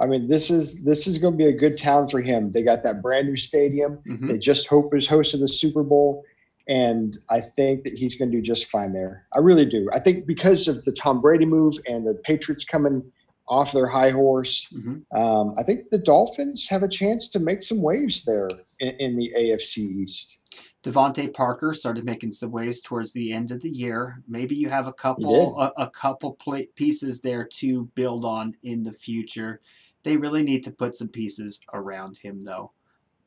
I 0.00 0.06
mean, 0.06 0.28
this 0.28 0.50
is 0.50 0.82
this 0.82 1.06
is 1.06 1.18
going 1.18 1.34
to 1.34 1.38
be 1.38 1.46
a 1.46 1.52
good 1.52 1.78
town 1.78 2.08
for 2.08 2.20
him. 2.20 2.50
They 2.50 2.62
got 2.62 2.82
that 2.82 3.00
brand 3.00 3.28
new 3.28 3.36
stadium. 3.36 3.98
Mm-hmm. 4.08 4.28
They 4.28 4.38
just 4.38 4.66
hope 4.66 4.94
is 4.94 5.06
hosting 5.06 5.40
the 5.40 5.48
Super 5.48 5.82
Bowl, 5.82 6.24
and 6.66 7.18
I 7.30 7.40
think 7.40 7.84
that 7.84 7.94
he's 7.94 8.14
going 8.14 8.30
to 8.30 8.36
do 8.36 8.42
just 8.42 8.70
fine 8.70 8.92
there. 8.92 9.26
I 9.34 9.38
really 9.38 9.66
do. 9.66 9.88
I 9.92 10.00
think 10.00 10.26
because 10.26 10.66
of 10.68 10.84
the 10.84 10.92
Tom 10.92 11.20
Brady 11.20 11.44
move 11.44 11.74
and 11.86 12.06
the 12.06 12.14
Patriots 12.24 12.64
coming 12.64 13.02
off 13.46 13.72
their 13.72 13.86
high 13.86 14.10
horse, 14.10 14.72
mm-hmm. 14.74 15.16
um, 15.16 15.54
I 15.58 15.62
think 15.62 15.90
the 15.90 15.98
Dolphins 15.98 16.66
have 16.68 16.82
a 16.82 16.88
chance 16.88 17.28
to 17.28 17.40
make 17.40 17.62
some 17.62 17.82
waves 17.82 18.24
there 18.24 18.48
in, 18.80 18.90
in 18.98 19.16
the 19.16 19.32
AFC 19.36 19.78
East. 19.78 20.38
DeVante 20.82 21.32
Parker 21.32 21.72
started 21.72 22.04
making 22.04 22.30
some 22.32 22.50
waves 22.50 22.82
towards 22.82 23.12
the 23.12 23.32
end 23.32 23.50
of 23.50 23.60
the 23.62 23.70
year. 23.70 24.22
Maybe 24.28 24.54
you 24.54 24.68
have 24.68 24.86
a 24.86 24.92
couple 24.92 25.58
a, 25.58 25.72
a, 25.78 25.90
couple 25.90 26.38
pieces 26.76 27.22
there 27.22 27.44
to 27.44 27.86
build 27.94 28.26
on 28.26 28.54
in 28.62 28.82
the 28.82 28.92
future. 28.92 29.62
They 30.02 30.18
really 30.18 30.42
need 30.42 30.62
to 30.64 30.70
put 30.70 30.94
some 30.94 31.08
pieces 31.08 31.58
around 31.72 32.18
him, 32.18 32.44
though. 32.44 32.72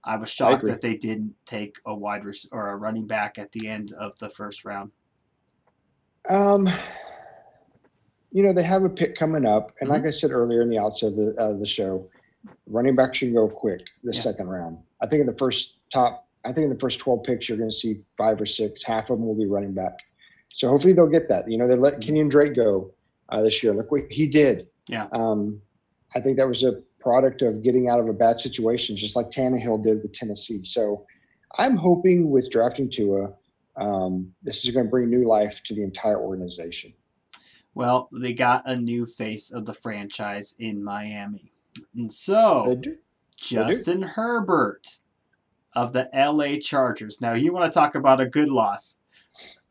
I 0.08 0.16
was 0.16 0.30
shocked 0.30 0.64
I 0.64 0.68
that 0.72 0.82
they 0.82 0.96
didn't 0.96 1.34
take 1.46 1.78
a 1.86 1.94
wide 1.94 2.24
res- 2.24 2.48
or 2.52 2.70
a 2.70 2.76
running 2.78 3.06
back 3.06 3.38
at 3.38 3.52
the 3.52 3.68
end 3.68 3.92
of 3.94 4.18
the 4.20 4.30
first 4.30 4.64
round. 4.64 4.92
Um, 6.30 6.68
you 8.32 8.42
know, 8.44 8.54
they 8.54 8.64
have 8.64 8.84
a 8.84 8.90
pick 8.90 9.18
coming 9.18 9.46
up, 9.46 9.74
and 9.82 9.90
Mm-hmm. 9.90 10.04
like 10.04 10.08
I 10.08 10.12
said 10.16 10.32
earlier 10.32 10.62
in 10.62 10.70
the 10.70 10.78
outset 10.78 11.10
of 11.12 11.16
the, 11.18 11.36
uh, 11.38 11.58
the 11.58 11.68
show, 11.68 12.08
running 12.68 12.96
back 12.96 13.16
should 13.16 13.34
go 13.34 13.48
quick 13.50 13.82
the 14.04 14.14
Yeah. 14.14 14.22
second 14.22 14.48
round. 14.48 14.78
I 15.02 15.08
think 15.08 15.20
in 15.22 15.28
the 15.28 15.38
first 15.38 15.78
top, 15.92 16.26
I 16.46 16.54
think 16.54 16.66
in 16.66 16.70
the 16.70 16.80
first 16.80 17.00
12 17.00 17.24
picks, 17.24 17.50
you're 17.50 17.58
going 17.58 17.70
to 17.70 17.76
see 17.76 18.02
five 18.18 18.40
or 18.40 18.46
six. 18.46 18.84
Half 18.84 19.10
of 19.10 19.18
them 19.20 19.28
will 19.28 19.36
be 19.36 19.46
running 19.46 19.74
back. 19.74 19.94
So 20.54 20.70
hopefully 20.70 20.94
they'll 20.94 21.08
get 21.08 21.28
that. 21.30 21.50
You 21.52 21.58
know, 21.58 21.68
they 21.68 21.76
let 21.76 22.00
Kenyan 22.00 22.30
Drake 22.30 22.56
go 22.56 22.92
uh, 23.30 23.42
this 23.42 23.62
year. 23.62 23.74
Look 23.74 23.92
what 23.92 24.04
he 24.10 24.28
did. 24.28 24.68
Yeah. 24.88 25.08
Um, 25.12 25.62
I 26.16 26.22
think 26.22 26.38
that 26.38 26.48
was 26.48 26.64
a 26.64 26.82
product 27.08 27.42
of 27.42 27.64
getting 27.64 27.88
out 27.88 28.02
of 28.02 28.10
a 28.10 28.14
bad 28.14 28.38
situation, 28.38 28.98
just 28.98 29.16
like 29.16 29.30
Tannehill 29.30 29.82
did 29.82 30.04
with 30.04 30.12
Tennessee. 30.12 30.62
So 30.64 31.06
I'm 31.58 31.78
hoping 31.78 32.30
with 32.30 32.52
drafting 32.52 32.90
Tua, 32.92 33.30
um, 33.78 34.34
this 34.44 34.66
is 34.66 34.72
going 34.72 34.88
to 34.88 34.90
bring 34.90 35.10
new 35.10 35.26
life 35.26 35.62
to 35.68 35.74
the 35.74 35.84
entire 35.84 36.20
organization. 36.20 36.94
Well, 37.74 38.10
they 38.12 38.34
got 38.34 38.64
a 38.66 38.76
new 38.76 39.06
face 39.06 39.54
of 39.54 39.66
the 39.66 39.74
franchise 39.74 40.54
in 40.60 40.84
Miami. 40.84 41.54
And 41.96 42.12
so. 42.12 42.66
Justin 43.38 44.02
Herbert 44.02 45.00
of 45.74 45.94
the 45.94 46.10
LA 46.14 46.60
Chargers. 46.60 47.22
Now, 47.22 47.36
you 47.36 47.54
want 47.54 47.72
to 47.72 47.80
talk 47.80 47.96
about 47.96 48.20
a 48.20 48.26
good 48.26 48.50
loss. 48.50 49.00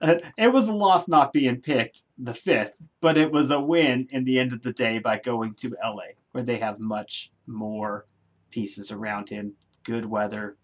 Uh, 0.00 0.14
It 0.38 0.54
was 0.54 0.68
a 0.68 0.72
loss 0.72 1.06
not 1.06 1.34
being 1.34 1.60
picked 1.60 2.02
the 2.16 2.32
fifth, 2.32 2.88
but 3.02 3.18
it 3.18 3.30
was 3.30 3.50
a 3.50 3.60
win 3.60 4.08
in 4.10 4.24
the 4.24 4.38
end 4.38 4.54
of 4.54 4.62
the 4.62 4.72
day 4.72 4.98
by 5.00 5.18
going 5.18 5.52
to 5.56 5.76
LA, 5.84 6.14
where 6.36 6.44
they 6.44 6.58
have 6.58 6.78
much 6.78 7.32
more 7.46 8.04
pieces 8.50 8.92
around 8.92 9.30
him. 9.30 9.54
Good 9.84 10.04
weather, 10.04 10.58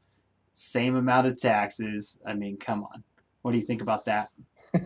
same 0.52 0.96
amount 0.96 1.28
of 1.28 1.40
taxes. 1.40 2.18
I 2.26 2.34
mean, 2.34 2.58
come 2.58 2.84
on. 2.84 3.02
What 3.40 3.52
do 3.52 3.58
you 3.58 3.64
think 3.64 3.80
about 3.80 4.04
that? 4.04 4.28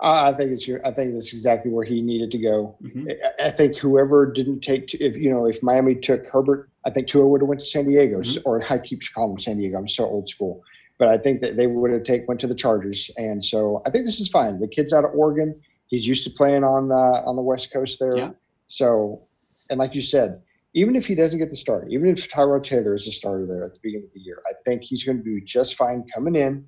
I 0.00 0.32
think 0.34 0.52
it's 0.52 0.68
your, 0.68 0.86
I 0.86 0.92
think 0.92 1.12
that's 1.12 1.32
exactly 1.32 1.72
where 1.72 1.84
he 1.84 2.00
needed 2.02 2.30
to 2.30 2.38
go. 2.38 2.76
Mhm. 2.80 3.10
I- 3.40 3.46
I 3.48 3.50
think 3.50 3.76
whoever 3.78 4.30
didn't 4.32 4.60
take, 4.60 4.94
if 4.94 5.16
you 5.16 5.28
know, 5.28 5.46
if 5.46 5.60
Miami 5.60 5.96
took 5.96 6.24
Herbert, 6.26 6.70
I 6.86 6.90
think 6.90 7.08
Tua 7.08 7.26
would 7.26 7.40
have 7.40 7.48
went 7.48 7.60
to 7.62 7.66
San 7.66 7.84
Diego, 7.88 8.20
Mhm. 8.20 8.42
or 8.46 8.62
I 8.72 8.78
keep 8.78 9.00
calling 9.12 9.32
him 9.32 9.40
San 9.40 9.56
Diego. 9.58 9.76
I'm 9.76 9.88
so 9.88 10.04
old 10.04 10.28
school, 10.28 10.62
but 11.00 11.08
I 11.08 11.18
think 11.18 11.40
that 11.40 11.56
they 11.56 11.66
would 11.66 11.90
have 11.90 12.04
take 12.04 12.28
went 12.28 12.40
to 12.42 12.46
the 12.46 12.54
Chargers, 12.54 13.10
and 13.16 13.44
so 13.44 13.82
I 13.86 13.90
think 13.90 14.06
this 14.06 14.20
is 14.20 14.28
fine. 14.28 14.60
The 14.60 14.68
kid's 14.68 14.92
out 14.92 15.04
of 15.04 15.10
Oregon. 15.16 15.60
He's 15.88 16.06
used 16.06 16.22
to 16.24 16.30
playing 16.30 16.62
on 16.62 16.92
uh, 16.92 17.26
on 17.28 17.34
the 17.34 17.42
West 17.42 17.72
Coast 17.72 17.98
there. 17.98 18.16
Yeah. 18.16 18.30
So, 18.68 19.22
and 19.70 19.78
like 19.78 19.94
you 19.94 20.02
said, 20.02 20.42
even 20.74 20.96
if 20.96 21.06
he 21.06 21.14
doesn't 21.14 21.38
get 21.38 21.50
the 21.50 21.56
start, 21.56 21.88
even 21.90 22.08
if 22.08 22.28
Tyrod 22.28 22.64
Taylor 22.64 22.94
is 22.94 23.06
a 23.06 23.12
starter 23.12 23.46
there 23.46 23.64
at 23.64 23.74
the 23.74 23.80
beginning 23.82 24.06
of 24.06 24.14
the 24.14 24.20
year, 24.20 24.42
I 24.48 24.52
think 24.64 24.82
he's 24.82 25.04
going 25.04 25.18
to 25.18 25.24
do 25.24 25.40
just 25.40 25.76
fine 25.76 26.04
coming 26.14 26.36
in 26.36 26.66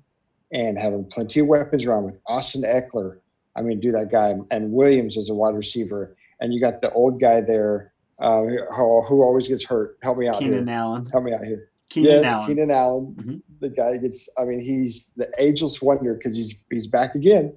and 0.51 0.77
having 0.77 1.05
plenty 1.11 1.39
of 1.39 1.47
weapons 1.47 1.85
around 1.85 2.05
with 2.05 2.19
Austin 2.27 2.63
Ekeler. 2.63 3.19
I 3.55 3.61
mean, 3.61 3.79
do 3.79 3.91
that 3.91 4.11
guy 4.11 4.35
and 4.49 4.71
Williams 4.71 5.17
as 5.17 5.29
a 5.29 5.33
wide 5.33 5.55
receiver, 5.55 6.15
and 6.39 6.53
you 6.53 6.59
got 6.59 6.81
the 6.81 6.91
old 6.91 7.19
guy 7.21 7.41
there 7.41 7.93
uh, 8.19 8.41
who, 8.41 9.01
who 9.07 9.23
always 9.23 9.47
gets 9.47 9.65
hurt. 9.65 9.97
Help 10.01 10.17
me 10.17 10.27
out 10.27 10.39
Keenan 10.39 10.67
here. 10.67 10.75
Allen. 10.75 11.05
Help 11.11 11.23
me 11.23 11.33
out 11.33 11.43
here. 11.43 11.69
Keenan 11.89 12.23
yes, 12.23 12.31
Allen. 12.31 12.47
Keenan 12.47 12.71
Allen. 12.71 13.15
Mhm. 13.19 13.41
The 13.59 13.69
guy 13.69 13.97
gets. 13.97 14.29
I 14.37 14.45
mean, 14.45 14.59
he's 14.59 15.11
the 15.17 15.29
ageless 15.37 15.81
wonder 15.81 16.13
because 16.15 16.35
he's 16.35 16.55
he's 16.69 16.87
back 16.87 17.15
again. 17.15 17.53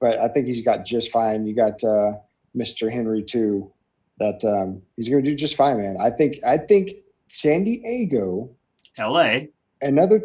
But 0.00 0.18
I 0.18 0.28
think 0.28 0.46
he's 0.46 0.64
got 0.64 0.84
just 0.84 1.10
fine. 1.10 1.46
You 1.46 1.54
got 1.54 1.82
uh, 1.82 2.12
Mr. 2.56 2.90
Henry 2.90 3.22
too. 3.22 3.72
That 4.18 4.44
um, 4.44 4.82
he's 4.96 5.08
going 5.08 5.22
to 5.24 5.30
do 5.30 5.36
just 5.36 5.54
fine, 5.56 5.78
man. 5.80 5.96
I 6.00 6.10
think. 6.10 6.36
I 6.46 6.58
think 6.58 6.90
San 7.30 7.64
Diego. 7.64 8.50
LA. 8.98 9.40
Another. 9.80 10.22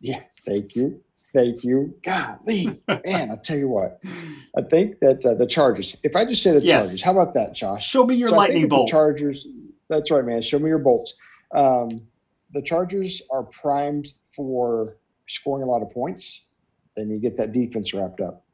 Yeah. 0.00 0.20
Thank 0.44 0.74
you. 0.74 1.00
Thank 1.32 1.62
you. 1.62 1.94
Golly, 2.04 2.80
man. 2.88 3.30
I 3.30 3.36
tell 3.42 3.56
you 3.56 3.68
what. 3.68 4.02
I 4.56 4.62
think 4.62 4.98
that 5.00 5.24
uh, 5.24 5.34
the 5.34 5.46
Chargers. 5.46 5.96
If 6.02 6.16
I 6.16 6.24
just 6.24 6.42
say 6.42 6.52
the 6.52 6.60
Yes. 6.60 6.86
Chargers, 6.86 7.02
how 7.02 7.12
about 7.12 7.34
that, 7.34 7.54
Josh? 7.54 7.86
Show 7.88 8.04
me 8.04 8.16
your 8.16 8.30
So 8.30 8.36
lightning 8.36 8.66
bolt. 8.68 8.88
The 8.88 8.90
Chargers. 8.92 9.46
That's 9.88 10.10
right, 10.10 10.24
man. 10.24 10.42
Show 10.42 10.58
me 10.58 10.68
your 10.68 10.78
bolts. 10.78 11.14
Um, 11.54 11.90
the 12.52 12.62
Chargers 12.62 13.22
are 13.30 13.44
primed 13.44 14.08
for 14.34 14.96
scoring 15.28 15.62
a 15.62 15.66
lot 15.66 15.82
of 15.82 15.90
points. 15.90 16.46
Then 16.96 17.10
you 17.10 17.18
get 17.18 17.36
that 17.36 17.52
defense 17.52 17.94
wrapped 17.94 18.20
up. 18.20 18.44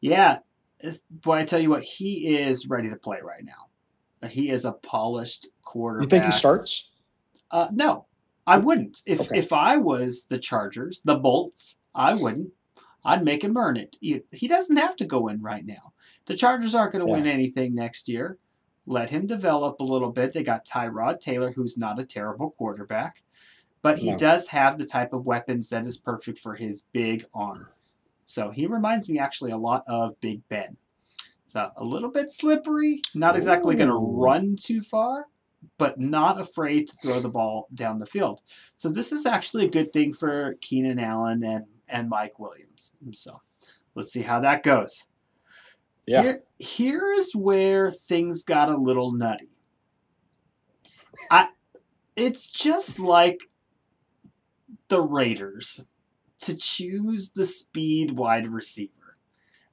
Yeah, 0.00 0.38
boy, 1.10 1.36
I 1.36 1.44
tell 1.44 1.58
you 1.60 1.70
what, 1.70 1.82
he 1.82 2.36
is 2.36 2.68
ready 2.68 2.88
to 2.90 2.96
play 2.96 3.18
right 3.22 3.44
now. 3.44 4.28
He 4.28 4.50
is 4.50 4.64
a 4.64 4.72
polished 4.72 5.48
quarterback. 5.62 6.04
You 6.04 6.08
think 6.08 6.24
he 6.32 6.38
starts? 6.38 6.90
Uh, 7.50 7.68
no, 7.72 8.06
I 8.46 8.56
wouldn't. 8.58 9.02
If 9.06 9.20
Okay. 9.20 9.38
if 9.38 9.52
I 9.52 9.76
was 9.76 10.24
the 10.24 10.38
Chargers, 10.38 11.00
the 11.04 11.14
Bolts, 11.16 11.76
I 11.94 12.14
wouldn't. 12.14 12.50
I'd 13.04 13.24
make 13.24 13.44
him 13.44 13.56
earn 13.56 13.76
it. 13.76 13.96
He, 14.00 14.22
he 14.32 14.48
doesn't 14.48 14.76
have 14.78 14.96
to 14.96 15.04
go 15.04 15.28
in 15.28 15.40
right 15.40 15.64
now. 15.64 15.92
The 16.26 16.34
Chargers 16.34 16.74
aren't 16.74 16.92
going 16.92 17.06
to 17.06 17.12
win 17.12 17.26
anything 17.26 17.72
next 17.74 18.08
year. 18.08 18.38
Let 18.84 19.10
him 19.10 19.26
develop 19.26 19.78
a 19.78 19.84
little 19.84 20.10
bit. 20.10 20.32
They 20.32 20.42
got 20.42 20.66
Tyrod 20.66 21.20
Taylor, 21.20 21.52
who's 21.52 21.78
not 21.78 22.00
a 22.00 22.04
terrible 22.04 22.50
quarterback, 22.50 23.22
but 23.80 23.98
he 23.98 24.10
No. 24.10 24.18
does 24.18 24.48
have 24.48 24.76
the 24.76 24.84
type 24.86 25.12
of 25.12 25.24
weapons 25.24 25.68
that 25.68 25.86
is 25.86 25.96
perfect 25.96 26.40
for 26.40 26.54
his 26.56 26.82
big 26.92 27.26
arm. 27.32 27.68
So 28.26 28.50
he 28.50 28.66
reminds 28.66 29.08
me 29.08 29.18
actually 29.18 29.52
a 29.52 29.56
lot 29.56 29.84
of 29.86 30.20
Big 30.20 30.46
Ben. 30.48 30.76
So 31.46 31.70
a 31.76 31.84
little 31.84 32.10
bit 32.10 32.30
slippery, 32.30 33.00
not 33.14 33.36
exactly 33.36 33.76
going 33.76 33.88
to 33.88 33.94
run 33.94 34.56
too 34.60 34.82
far, 34.82 35.26
but 35.78 35.98
not 35.98 36.40
afraid 36.40 36.88
to 36.88 36.96
throw 37.00 37.20
the 37.20 37.30
ball 37.30 37.68
down 37.72 37.98
the 37.98 38.06
field. 38.06 38.40
So 38.74 38.88
this 38.88 39.12
is 39.12 39.24
actually 39.24 39.64
a 39.64 39.70
good 39.70 39.92
thing 39.92 40.12
for 40.12 40.56
Keenan 40.60 40.98
Allen 40.98 41.42
and, 41.44 41.64
and 41.88 42.10
Mike 42.10 42.38
Williams. 42.38 42.92
So 43.12 43.40
let's 43.94 44.12
see 44.12 44.22
how 44.22 44.40
that 44.40 44.62
goes. 44.62 45.04
Yeah. 46.06 46.22
Here, 46.22 46.42
here 46.58 47.12
is 47.12 47.34
where 47.34 47.90
things 47.90 48.42
got 48.42 48.68
a 48.68 48.76
little 48.76 49.12
nutty. 49.12 49.48
I 51.30 51.48
it's 52.14 52.48
just 52.48 52.98
like 52.98 53.40
the 54.88 55.00
Raiders 55.00 55.82
to 56.40 56.54
choose 56.54 57.30
the 57.30 57.46
speed 57.46 58.12
wide 58.16 58.48
receiver. 58.48 58.92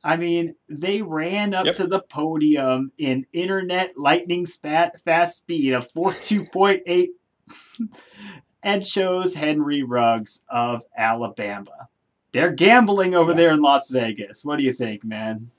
I 0.04 0.18
mean, 0.18 0.56
they 0.68 1.02
ran 1.02 1.54
up 1.54 1.66
Yep. 1.66 1.76
to 1.76 1.88
the 1.88 2.02
podium 2.02 2.92
in 2.98 3.26
internet 3.32 3.98
lightning 3.98 4.46
spat 4.46 5.00
fast 5.02 5.38
speed 5.38 5.74
of 5.74 5.92
42.8 5.94 7.10
and 8.64 8.86
chose 8.86 9.36
Henry 9.36 9.82
Ruggs 9.84 10.44
of 10.50 10.84
Alabama. 10.98 11.90
They're 12.32 12.52
gambling 12.52 13.14
over 13.16 13.32
Yeah. 13.32 13.38
there 13.38 13.52
in 13.54 13.62
Las 13.62 13.90
Vegas. 13.90 14.44
What 14.44 14.58
do 14.58 14.64
you 14.64 14.74
think, 14.74 15.04
man? 15.04 15.52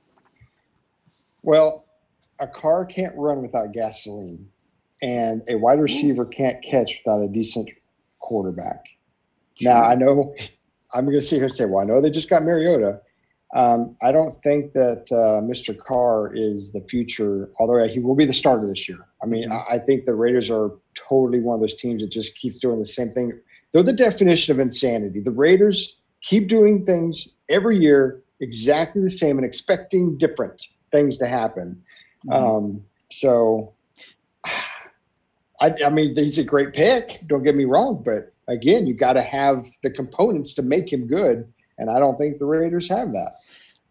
Well, 1.43 1.85
a 2.39 2.47
car 2.47 2.85
can't 2.85 3.15
run 3.17 3.43
without 3.43 3.73
gasoline, 3.73 4.49
and 5.03 5.43
a 5.49 5.55
wide 5.57 5.81
receiver 5.81 6.25
can't 6.25 6.63
catch 6.63 7.01
without 7.05 7.23
a 7.23 7.29
decent 7.29 7.69
quarterback. 8.19 8.85
Now, 9.61 9.83
I 9.85 9.95
know 9.95 10.35
I'm 10.95 11.05
going 11.05 11.17
to 11.17 11.23
sit 11.23 11.37
here 11.37 11.45
and 11.45 11.55
say, 11.55 11.65
well, 11.65 11.81
I 11.81 11.85
know 11.85 12.01
they 12.01 12.11
just 12.11 12.31
got 12.31 12.43
Mariota. 12.45 13.01
Um, 13.55 13.97
I 14.03 14.11
don't 14.13 14.41
think 14.43 14.73
that 14.73 15.05
uh, 15.13 15.41
Mr. 15.45 15.77
Carr 15.77 16.33
is 16.35 16.73
the 16.73 16.81
future, 16.89 17.51
although 17.61 17.85
he 17.87 18.01
will 18.01 18.15
be 18.17 18.25
the 18.27 18.33
starter 18.33 18.67
this 18.67 18.89
year. 18.89 18.99
I 19.23 19.27
mean, 19.27 19.49
Mhm. 19.49 19.65
I, 19.71 19.75
I 19.77 19.79
think 19.79 20.05
the 20.05 20.15
Raiders 20.15 20.51
are 20.51 20.73
totally 20.95 21.41
one 21.41 21.55
of 21.57 21.61
those 21.61 21.75
teams 21.75 22.03
that 22.03 22.11
just 22.11 22.37
keeps 22.37 22.59
doing 22.59 22.79
the 22.81 22.87
same 22.87 23.11
thing. 23.11 23.33
They're 23.73 23.83
the 23.83 23.93
definition 23.93 24.53
of 24.55 24.61
insanity. 24.61 25.21
The 25.21 25.31
Raiders 25.31 25.99
keep 26.23 26.49
doing 26.49 26.85
things 26.85 27.37
every 27.49 27.79
year 27.79 28.23
exactly 28.41 29.03
the 29.03 29.11
same 29.11 29.37
and 29.39 29.45
expecting 29.45 30.17
different 30.19 30.67
things 30.91 31.17
to 31.19 31.27
happen. 31.27 31.83
Mhm. 32.27 32.33
Um, 32.35 32.85
so, 33.11 33.74
I, 35.65 35.87
I 35.87 35.89
mean, 35.91 36.15
he's 36.17 36.39
a 36.39 36.45
great 36.45 36.73
pick. 36.75 37.21
Don't 37.27 37.43
get 37.43 37.55
me 37.57 37.65
wrong, 37.65 38.03
but 38.05 38.33
again, 38.49 38.87
you 38.87 38.95
got 38.95 39.15
to 39.15 39.23
have 39.23 39.65
the 39.83 39.91
components 39.91 40.55
to 40.55 40.63
make 40.63 40.93
him 40.93 41.07
good, 41.07 41.51
and 41.79 41.89
I 41.91 41.99
don't 41.99 42.19
think 42.19 42.39
the 42.39 42.45
Raiders 42.47 42.89
have 42.89 43.13
that. 43.13 43.37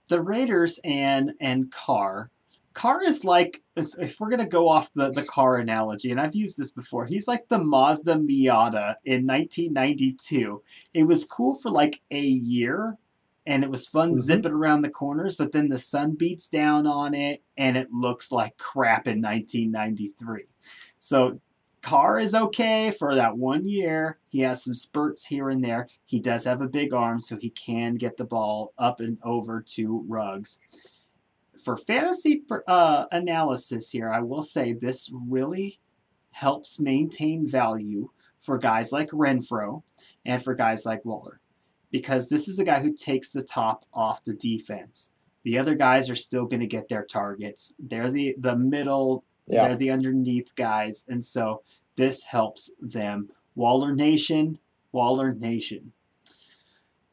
the 0.10 0.22
Raiders 0.22 0.80
and 0.84 1.34
and 1.42 1.72
Carr. 1.72 2.30
Carr 2.74 3.04
is 3.04 3.24
like 3.24 3.62
if 3.76 4.20
we're 4.20 4.30
gonna 4.30 4.48
go 4.48 4.68
off 4.68 4.92
the 4.94 5.12
the 5.12 5.24
car 5.24 5.58
analogy, 5.58 6.12
and 6.12 6.20
I've 6.20 6.36
used 6.36 6.58
this 6.58 6.72
before. 6.72 7.06
He's 7.06 7.28
like 7.28 7.48
the 7.48 7.60
Mazda 7.60 8.16
Miata 8.16 8.96
in 9.06 9.26
1992. 9.28 10.62
It 10.94 11.04
was 11.04 11.24
cool 11.26 11.56
for 11.56 11.70
like 11.72 12.02
a 12.12 12.20
year, 12.22 12.98
and 13.46 13.64
it 13.64 13.70
was 13.70 13.88
fun 13.88 14.12
Mhm. 14.14 14.18
zipping 14.18 14.52
around 14.52 14.82
the 14.82 14.90
corners. 14.90 15.36
But 15.36 15.52
then 15.52 15.70
the 15.70 15.80
sun 15.80 16.16
beats 16.16 16.48
down 16.48 16.86
on 16.88 17.14
it, 17.14 17.44
and 17.58 17.78
it 17.78 17.92
looks 17.92 18.32
like 18.32 18.58
crap 18.58 19.08
in 19.08 19.22
1993. 19.22 20.46
So 21.00 21.40
Carr 21.84 22.18
is 22.18 22.34
okay 22.34 22.92
for 22.92 23.14
that 23.14 23.38
one 23.38 23.68
year. 23.68 24.18
He 24.30 24.40
has 24.40 24.64
some 24.64 24.74
spurts 24.74 25.26
here 25.26 25.50
and 25.50 25.62
there. 25.62 25.90
He 26.06 26.20
does 26.20 26.46
have 26.46 26.62
a 26.62 26.68
big 26.68 26.94
arm, 26.94 27.20
so 27.20 27.36
he 27.36 27.50
can 27.50 27.96
get 27.96 28.16
the 28.16 28.24
ball 28.24 28.74
up 28.78 29.02
and 29.02 29.18
over 29.22 29.62
to 29.76 30.04
Ruggs. 30.08 30.60
For 31.62 31.76
fantasy 31.76 32.44
uh, 32.68 33.06
analysis 33.12 33.92
here, 33.92 34.10
I 34.10 34.22
will 34.22 34.42
say 34.42 34.72
this 34.72 35.12
really 35.28 35.82
helps 36.32 36.80
maintain 36.80 37.48
value 37.48 38.12
for 38.40 38.58
guys 38.58 38.94
like 38.94 39.10
Renfrow 39.10 39.84
and 40.26 40.42
for 40.42 40.56
guys 40.56 40.86
like 40.86 41.04
Waller. 41.04 41.42
Because 41.92 42.30
this 42.30 42.48
is 42.48 42.60
a 42.60 42.64
guy 42.64 42.80
who 42.80 42.94
takes 42.94 43.30
the 43.30 43.44
top 43.44 43.86
off 43.94 44.24
the 44.24 44.34
defense. 44.34 45.12
The 45.44 45.58
other 45.58 45.76
guys 45.76 46.10
are 46.10 46.16
still 46.16 46.46
going 46.46 46.62
to 46.62 46.66
get 46.68 46.88
their 46.88 47.04
targets. 47.04 47.74
They're 47.78 48.10
the 48.10 48.36
the 48.38 48.56
middle. 48.56 49.26
Yeah. 49.48 49.68
They're 49.68 49.76
the 49.76 49.92
underneath 49.92 50.56
guys, 50.56 51.06
and 51.08 51.24
so 51.24 51.64
this 51.96 52.26
helps 52.26 52.72
them. 52.80 53.30
Waller 53.56 53.94
Nation, 53.94 54.60
Waller 54.92 55.34
Nation. 55.34 55.92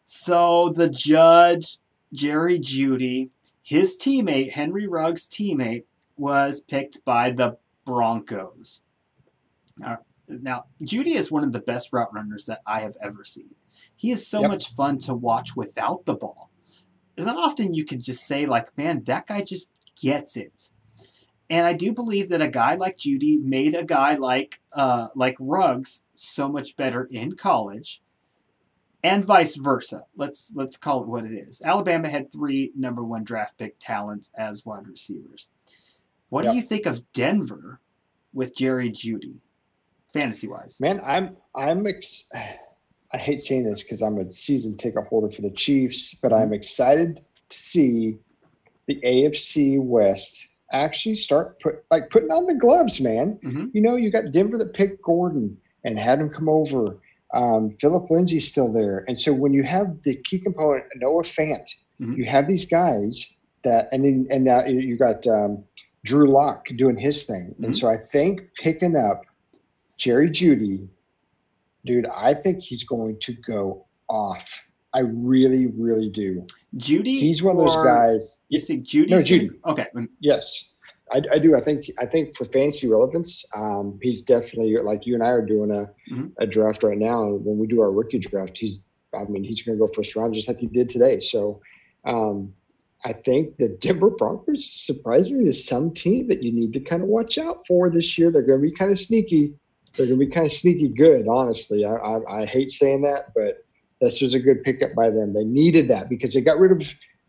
So 0.07 0.71
the 0.71 0.89
judge, 0.89 1.79
Jerry 2.13 2.59
Jeudy, 2.59 3.31
his 3.63 3.97
teammate, 3.97 4.53
Henry 4.53 4.87
Ruggs' 4.87 5.29
teammate, 5.29 5.85
was 6.17 6.61
picked 6.61 7.05
by 7.05 7.31
the 7.31 7.59
Broncos. 7.85 8.81
Now, 9.77 9.99
now, 10.29 10.65
Jeudy 10.83 11.15
is 11.15 11.31
one 11.31 11.43
of 11.45 11.53
the 11.53 11.61
best 11.61 11.93
route 11.93 12.13
runners 12.13 12.47
that 12.47 12.61
I 12.67 12.81
have 12.81 12.97
ever 13.03 13.25
seen. 13.25 13.55
He 13.97 14.11
is 14.11 14.27
so 14.27 14.43
Yep. 14.43 14.51
much 14.51 14.69
fun 14.69 14.99
to 15.01 15.15
watch 15.15 15.57
without 15.57 16.05
the 16.05 16.15
ball. 16.15 16.51
It's 17.17 17.27
not 17.27 17.37
often 17.37 17.75
you 17.75 17.85
can 17.85 18.01
just 18.01 18.25
say, 18.27 18.47
like, 18.47 18.77
man, 18.77 19.05
that 19.05 19.27
guy 19.27 19.43
just 19.43 19.71
gets 20.01 20.37
it. 20.37 20.71
And 21.51 21.67
I 21.67 21.73
do 21.73 21.93
believe 21.93 22.29
that 22.29 22.41
a 22.41 22.47
guy 22.49 22.77
like 22.77 22.97
Jeudy 22.97 23.43
made 23.43 23.75
a 23.75 23.83
guy 23.85 24.15
like 24.15 24.61
uh, 24.73 25.09
like 25.17 25.37
Ruggs 25.41 26.05
so 26.15 26.49
much 26.49 26.77
better 26.77 27.05
in 27.11 27.33
college, 27.35 28.01
and 29.03 29.25
vice 29.25 29.57
versa. 29.57 30.05
Let's 30.17 30.53
let's 30.55 30.77
call 30.77 31.03
it 31.03 31.09
what 31.09 31.25
it 31.25 31.33
is. 31.33 31.61
Alabama 31.65 32.09
had 32.09 32.31
three 32.31 32.71
number 32.77 33.03
one 33.03 33.25
draft 33.25 33.59
pick 33.59 33.77
talents 33.81 34.31
as 34.39 34.65
wide 34.65 34.87
receivers. 34.87 35.49
What 36.29 36.45
Yep. 36.45 36.53
do 36.53 36.57
you 36.57 36.63
think 36.63 36.87
of 36.87 37.13
Denver 37.13 37.81
with 38.33 38.55
Jerry 38.57 38.91
Jeudy, 38.91 39.41
fantasy 40.13 40.47
wise? 40.47 40.79
Man, 40.79 41.01
I'm 41.05 41.37
I'm 41.57 41.85
ex- 41.87 42.29
I 43.13 43.19
hate 43.19 43.41
saying 43.41 43.65
this 43.65 43.83
because 43.83 44.03
I'm 44.03 44.19
a 44.19 44.33
season 44.33 44.77
ticket 44.77 45.05
holder 45.09 45.33
for 45.35 45.43
the 45.43 45.51
Chiefs, 45.51 46.15
but 46.15 46.33
I'm 46.33 46.53
excited 46.53 47.17
to 47.49 47.59
see 47.59 48.19
the 48.87 49.01
AFC 49.01 49.83
West 49.83 50.47
actually 50.73 51.17
start 51.17 51.59
put 51.61 51.85
like 51.91 52.11
putting 52.11 52.31
on 52.31 52.47
the 52.47 52.55
gloves, 52.55 53.01
man. 53.01 53.39
Mhm. 53.43 53.71
You 53.75 53.81
know, 53.83 53.97
you 53.97 54.11
got 54.11 54.33
Denver 54.33 54.59
that 54.59 54.75
picked 54.75 55.03
Gordon 55.03 55.57
and 55.85 55.99
had 55.99 56.19
him 56.21 56.31
come 56.31 56.49
over. 56.49 56.99
Um, 57.33 57.77
Phillip 57.81 58.11
Lindsay's 58.11 58.51
still 58.51 58.73
there, 58.73 59.05
and 59.09 59.21
so 59.21 59.33
when 59.33 59.53
you 59.53 59.63
have 59.63 60.03
the 60.03 60.17
key 60.25 60.39
component, 60.41 60.85
Noah 60.97 61.23
Fant, 61.23 61.69
Mhm. 62.01 62.17
you 62.17 62.25
have 62.25 62.47
these 62.49 62.65
guys 62.67 63.37
that, 63.63 63.89
and 63.93 64.05
then 64.05 64.27
and 64.31 64.45
now 64.45 64.65
you- 64.65 64.97
got 64.97 65.27
um, 65.27 65.63
Drew 66.05 66.29
Lock 66.31 66.67
doing 66.77 66.97
his 66.97 67.25
thing, 67.27 67.55
Mhm. 67.61 67.65
and 67.67 67.79
so 67.79 67.89
I 67.89 67.97
think 67.99 68.41
picking 68.61 68.97
up 68.97 69.23
Jerry 69.97 70.29
Jeudy, 70.31 70.89
dude, 71.85 72.07
I 72.07 72.35
think 72.35 72.61
he's 72.61 72.85
going 72.85 73.19
to 73.21 73.33
go 73.35 73.85
off. 74.09 74.49
I 74.93 75.01
really, 75.01 75.67
really 75.69 76.09
do. 76.11 76.47
Jeudy, 76.77 77.21
He's 77.21 77.43
one 77.43 77.57
of 77.57 77.63
those 77.63 77.77
guys. 77.77 78.39
You 78.49 78.61
think 78.61 78.85
Jeudy's 78.87 79.11
No, 79.11 79.17
gonna- 79.19 79.25
Jeudy. 79.25 79.51
okay, 79.67 79.87
Yes, 80.21 80.73
I, 81.13 81.23
I 81.33 81.39
do. 81.39 81.57
I 81.57 81.61
think 81.61 81.91
I 81.99 82.07
think 82.07 82.37
for 82.37 82.45
fancy 82.47 82.89
relevance, 82.89 83.45
um, 83.55 83.99
he's 84.03 84.23
definitely 84.23 84.77
like 84.79 85.07
you 85.07 85.15
and 85.15 85.23
I 85.23 85.29
are 85.29 85.45
doing 85.47 85.71
a, 85.71 85.87
Mhm. 86.13 86.33
a 86.39 86.47
draft 86.47 86.83
right 86.83 86.99
now. 86.99 87.35
When 87.35 87.59
we 87.59 87.67
do 87.67 87.81
our 87.81 87.91
rookie 87.93 88.19
draft, 88.19 88.57
he's 88.59 88.81
I 89.17 89.25
mean 89.25 89.43
he's 89.45 89.63
going 89.63 89.77
to 89.79 89.85
go 89.87 89.93
first 89.93 90.15
round 90.17 90.35
just 90.35 90.47
like 90.49 90.59
he 90.59 90.67
did 90.67 90.89
today. 90.89 91.19
So 91.21 91.61
um, 92.05 92.53
I 93.05 93.13
think 93.13 93.57
the 93.59 93.77
Denver 93.81 94.11
Broncos 94.11 94.71
surprisingly 94.71 95.49
is 95.49 95.65
some 95.67 95.93
team 95.93 96.29
that 96.29 96.43
you 96.43 96.53
need 96.53 96.73
to 96.75 96.81
kind 96.81 97.03
of 97.03 97.09
watch 97.09 97.39
out 97.39 97.67
for 97.67 97.91
this 97.91 98.17
year. 98.19 98.31
They're 98.31 98.43
going 98.43 98.61
to 98.61 98.67
be 98.69 98.73
kind 98.75 98.91
of 98.93 98.99
sneaky. 98.99 99.55
They're 99.97 100.07
going 100.07 100.19
to 100.21 100.27
be 100.27 100.31
kind 100.33 100.47
of 100.47 100.53
sneaky 100.53 100.89
good. 100.89 101.27
Honestly, 101.29 101.85
I, 101.85 101.95
I, 101.95 102.43
I 102.43 102.47
hate 102.47 102.71
saying 102.71 103.03
that, 103.03 103.33
but 103.35 103.65
this 104.01 104.21
was 104.21 104.35
a 104.35 104.39
good 104.41 104.63
pickup 104.65 104.95
by 104.95 105.11
them. 105.11 105.33
They 105.35 105.45
needed 105.45 105.89
that 105.89 106.09
because 106.09 106.35
they 106.35 106.41
got 106.41 106.59
rid 106.59 106.73
of 106.73 106.83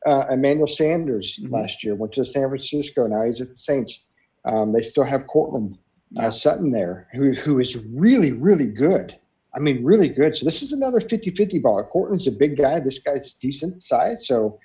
uh, 0.07 0.25
Emmanuel 0.31 0.67
Sanders 0.67 1.39
Mhm. 1.43 1.51
last 1.51 1.83
year. 1.83 1.93
Went 1.95 2.13
to 2.13 2.25
San 2.25 2.47
Francisco. 2.49 3.05
Now 3.07 3.23
he's 3.23 3.39
at 3.41 3.49
the 3.49 3.55
Saints. 3.55 4.07
Um, 4.45 4.73
they 4.73 4.81
still 4.81 5.03
have 5.03 5.27
Cortland 5.27 5.77
Yeah. 6.11 6.27
uh, 6.27 6.31
Sutton 6.31 6.71
there, 6.71 7.07
who 7.13 7.33
who 7.33 7.59
is 7.59 7.77
really 7.87 8.31
really 8.31 8.65
good. 8.71 9.15
I 9.53 9.59
mean, 9.59 9.83
really 9.83 10.07
good. 10.07 10.37
So 10.37 10.45
this 10.45 10.63
is 10.63 10.71
another 10.71 11.01
50-50 11.01 11.59
ball. 11.59 11.83
Cortland's 11.83 12.25
a 12.25 12.31
big 12.31 12.55
guy. 12.57 12.79
This 12.79 12.99
guy's 12.99 13.33
decent 13.33 13.83
size. 13.83 14.25
So 14.25 14.57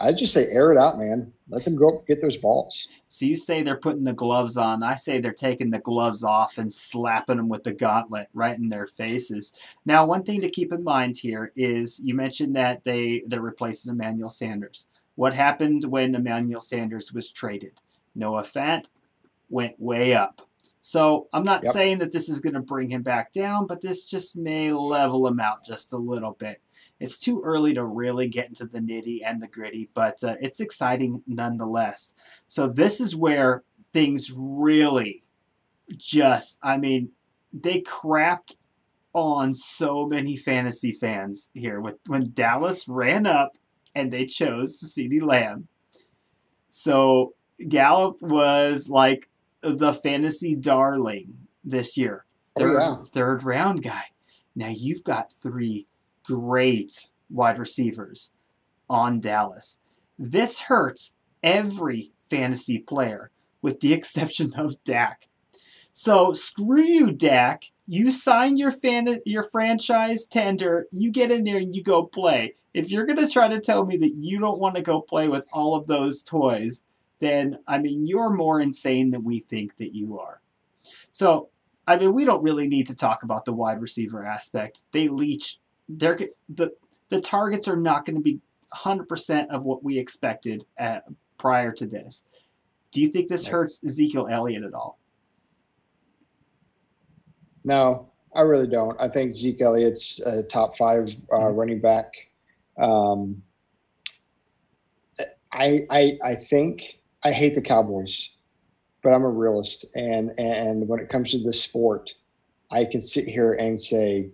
I 0.00 0.12
just 0.12 0.32
say 0.32 0.46
air 0.48 0.72
it 0.72 0.78
out, 0.78 0.98
man. 0.98 1.32
Let 1.50 1.64
them 1.64 1.76
go 1.76 2.02
get 2.08 2.22
those 2.22 2.36
balls. 2.38 2.88
So 3.06 3.26
you 3.26 3.36
say 3.36 3.62
they're 3.62 3.76
putting 3.76 4.04
the 4.04 4.14
gloves 4.14 4.56
on. 4.56 4.82
I 4.82 4.94
say 4.94 5.20
they're 5.20 5.32
taking 5.32 5.70
the 5.70 5.78
gloves 5.78 6.24
off 6.24 6.56
and 6.56 6.72
slapping 6.72 7.36
them 7.36 7.48
with 7.48 7.64
the 7.64 7.72
gauntlet 7.72 8.28
right 8.32 8.56
in 8.56 8.70
their 8.70 8.86
faces. 8.86 9.52
Now, 9.84 10.06
one 10.06 10.22
thing 10.22 10.40
to 10.40 10.48
keep 10.48 10.72
in 10.72 10.82
mind 10.82 11.18
here 11.18 11.52
is 11.54 12.00
you 12.02 12.14
mentioned 12.14 12.56
that 12.56 12.84
they 12.84 13.24
they're 13.26 13.42
replacing 13.42 13.92
Emmanuel 13.92 14.30
Sanders. 14.30 14.86
What 15.16 15.34
happened 15.34 15.84
when 15.84 16.14
Emmanuel 16.14 16.60
Sanders 16.60 17.12
was 17.12 17.30
traded? 17.30 17.72
Noah 18.14 18.42
Fant 18.42 18.86
went 19.50 19.78
way 19.78 20.14
up. 20.14 20.40
So 20.80 21.28
I'm 21.34 21.42
not 21.42 21.64
Yep. 21.64 21.72
saying 21.74 21.98
that 21.98 22.12
this 22.12 22.28
is 22.30 22.40
going 22.40 22.54
to 22.54 22.60
bring 22.60 22.88
him 22.88 23.02
back 23.02 23.32
down, 23.32 23.66
but 23.66 23.82
this 23.82 24.04
just 24.04 24.34
may 24.34 24.72
level 24.72 25.26
him 25.26 25.38
out 25.38 25.64
just 25.64 25.92
a 25.92 25.98
little 25.98 26.32
bit. 26.32 26.62
It's 27.00 27.18
too 27.18 27.40
early 27.44 27.72
to 27.74 27.84
really 27.84 28.28
get 28.28 28.48
into 28.48 28.66
the 28.66 28.78
nitty 28.78 29.20
and 29.24 29.42
the 29.42 29.48
gritty, 29.48 29.88
but 29.94 30.22
uh, 30.22 30.36
it's 30.40 30.60
exciting 30.60 31.22
nonetheless. 31.26 32.14
So 32.46 32.66
this 32.68 33.00
is 33.00 33.16
where 33.16 33.64
things 33.92 34.30
really 34.36 35.24
just, 35.96 36.58
I 36.62 36.76
mean, 36.76 37.10
they 37.52 37.80
crapped 37.80 38.54
on 39.12 39.54
so 39.54 40.06
many 40.06 40.36
fantasy 40.36 40.92
fans 40.92 41.50
here 41.54 41.80
with 41.80 41.96
when 42.06 42.30
Dallas 42.32 42.86
ran 42.86 43.26
up 43.26 43.56
and 43.94 44.12
they 44.12 44.26
chose 44.26 44.80
CeeDee 44.80 45.22
Lamb. 45.22 45.66
So 46.68 47.34
Gallup 47.68 48.22
was 48.22 48.88
like 48.88 49.28
the 49.62 49.92
fantasy 49.92 50.54
darling 50.54 51.48
this 51.64 51.96
year. 51.96 52.24
Oh, 52.56 52.72
yeah. 52.72 52.96
third 52.96 53.42
round 53.42 53.82
guy. 53.82 54.04
Now 54.54 54.68
you've 54.68 55.04
got 55.04 55.32
three 55.32 55.86
great 56.30 57.10
wide 57.28 57.58
receivers 57.58 58.30
on 58.88 59.18
Dallas. 59.18 59.78
This 60.18 60.60
hurts 60.60 61.16
every 61.42 62.12
fantasy 62.28 62.78
player 62.78 63.30
with 63.62 63.80
the 63.80 63.92
exception 63.98 64.54
of 64.54 64.82
Dak. 64.84 65.26
So 65.92 66.32
screw 66.32 66.82
you, 66.82 67.10
Dak. 67.10 67.64
You 67.86 68.12
sign 68.12 68.56
your 68.56 68.70
fan 68.70 69.18
your 69.24 69.42
franchise 69.42 70.26
tender, 70.26 70.86
you 70.92 71.10
get 71.10 71.32
in 71.32 71.42
there 71.42 71.58
and 71.58 71.74
you 71.74 71.82
go 71.82 72.04
play. 72.04 72.54
If 72.72 72.88
you're 72.90 73.06
gonna 73.06 73.28
try 73.28 73.48
to 73.48 73.60
tell 73.60 73.84
me 73.84 73.96
that 73.96 74.14
you 74.14 74.38
don't 74.38 74.60
want 74.60 74.76
to 74.76 74.82
go 74.82 75.00
play 75.00 75.26
with 75.26 75.44
all 75.52 75.74
of 75.74 75.88
those 75.88 76.22
toys, 76.22 76.84
then 77.18 77.58
I 77.66 77.78
mean 77.78 78.06
you're 78.06 78.30
more 78.30 78.60
insane 78.60 79.10
than 79.10 79.24
we 79.24 79.40
think 79.40 79.78
that 79.78 79.92
you 79.92 80.20
are. 80.20 80.40
So 81.10 81.48
I 81.84 81.96
mean 81.96 82.14
we 82.14 82.24
don't 82.24 82.44
really 82.44 82.68
need 82.68 82.86
to 82.86 82.94
talk 82.94 83.24
about 83.24 83.44
the 83.44 83.52
wide 83.52 83.80
receiver 83.80 84.24
aspect. 84.24 84.84
They 84.92 85.08
leech 85.08 85.58
they're 85.98 86.18
the 86.48 86.72
the 87.08 87.20
targets 87.20 87.66
are 87.66 87.76
not 87.76 88.06
going 88.06 88.16
to 88.16 88.22
be 88.22 88.40
100% 88.72 89.48
of 89.48 89.64
what 89.64 89.82
we 89.82 89.98
expected 89.98 90.64
at, 90.78 91.04
prior 91.38 91.72
to 91.72 91.86
this. 91.86 92.24
Do 92.92 93.00
you 93.00 93.08
think 93.08 93.28
this 93.28 93.46
hurts 93.46 93.82
Ezekiel 93.84 94.28
Elliott 94.30 94.62
at 94.62 94.74
all? 94.74 95.00
No, 97.64 98.10
I 98.34 98.42
really 98.42 98.68
don't. 98.68 98.96
I 99.00 99.08
think 99.08 99.34
Zeke 99.34 99.60
Elliott's 99.60 100.20
a 100.20 100.42
top 100.44 100.76
five 100.76 101.08
uh, 101.32 101.36
Mhm. 101.36 101.56
running 101.56 101.80
back. 101.80 102.12
Um, 102.78 103.42
I, 105.52 105.84
I 105.90 106.18
I 106.22 106.34
think 106.36 107.00
I 107.24 107.32
hate 107.32 107.54
the 107.56 107.60
Cowboys, 107.60 108.30
but 109.02 109.12
I'm 109.12 109.24
a 109.24 109.28
realist, 109.28 109.84
and 109.96 110.30
and 110.38 110.86
when 110.86 111.00
it 111.00 111.08
comes 111.08 111.32
to 111.32 111.42
this 111.42 111.60
sport, 111.60 112.08
I 112.70 112.84
can 112.84 113.00
sit 113.00 113.26
here 113.26 113.54
and 113.54 113.82
say, 113.82 114.30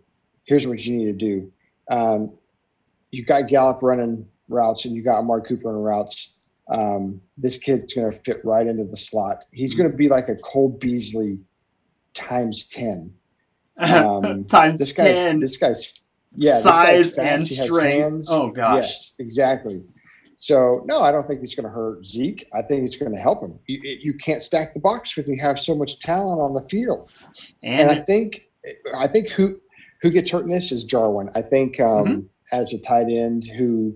here's 0.47 0.67
what 0.67 0.79
you 0.85 0.97
need 0.97 1.07
to 1.07 1.13
do. 1.13 1.53
Um, 1.91 2.33
you 3.11 3.25
got 3.25 3.49
Gallup 3.49 3.83
running 3.83 4.27
routes, 4.49 4.85
and 4.85 4.95
you 4.95 5.03
got 5.03 5.19
Amari 5.19 5.43
Cooper 5.43 5.69
running 5.69 5.83
routes. 5.83 6.35
Um, 6.69 7.21
this 7.39 7.59
kid's 7.59 7.95
going 7.95 8.11
to 8.11 8.19
fit 8.21 8.45
right 8.45 8.67
into 8.67 8.85
the 8.85 8.97
slot. 8.97 9.45
He's 9.53 9.75
going 9.75 9.91
to 9.91 9.97
be 9.97 10.09
like 10.09 10.29
a 10.29 10.35
Cole 10.37 10.77
Beasley 10.81 11.39
times 12.15 12.67
ten. 12.67 13.13
Um, 13.79 14.45
Times 14.49 14.79
This 14.79 14.93
guy's 14.93 15.17
10 15.17 15.39
this 15.41 15.59
guy's 15.59 15.93
yeah, 16.35 16.53
this 16.53 16.63
size 16.63 17.13
guy's 17.13 17.15
fast. 17.15 17.51
and 17.51 17.67
strength. 17.67 18.27
Oh, 18.31 18.49
gosh. 18.51 18.85
Yes, 18.85 19.15
exactly. 19.19 19.85
So 20.39 20.83
no, 20.87 21.03
I 21.03 21.13
don't 21.13 21.27
think 21.27 21.43
it's 21.43 21.55
going 21.55 21.65
to 21.65 21.71
hurt 21.71 22.05
Zeke. 22.05 22.47
I 22.55 22.63
think 22.63 22.85
it's 22.87 22.97
going 22.97 23.13
to 23.13 23.19
help 23.19 23.43
him. 23.43 23.59
You, 23.67 23.81
you 23.83 24.15
can't 24.15 24.43
stack 24.43 24.75
the 24.75 24.81
box 24.81 25.17
when 25.17 25.27
you 25.27 25.39
have 25.41 25.59
so 25.59 25.75
much 25.75 25.99
talent 26.01 26.41
on 26.41 26.55
the 26.55 26.67
field. 26.69 27.11
And, 27.63 27.91
And, 27.91 28.01
I 28.01 28.03
think 28.03 28.49
I 28.97 29.09
think 29.09 29.29
who 29.31 29.61
who 30.07 30.12
gets 30.12 30.31
hurt 30.31 30.45
in 30.45 30.51
this 30.51 30.71
is 30.71 30.85
Jarwin. 30.85 31.31
I 31.35 31.42
think 31.42 31.81
um, 31.81 32.07
Mm-hmm. 32.07 32.21
as 32.53 32.73
a 32.73 32.81
tight 32.81 33.09
end 33.09 33.45
who 33.59 33.92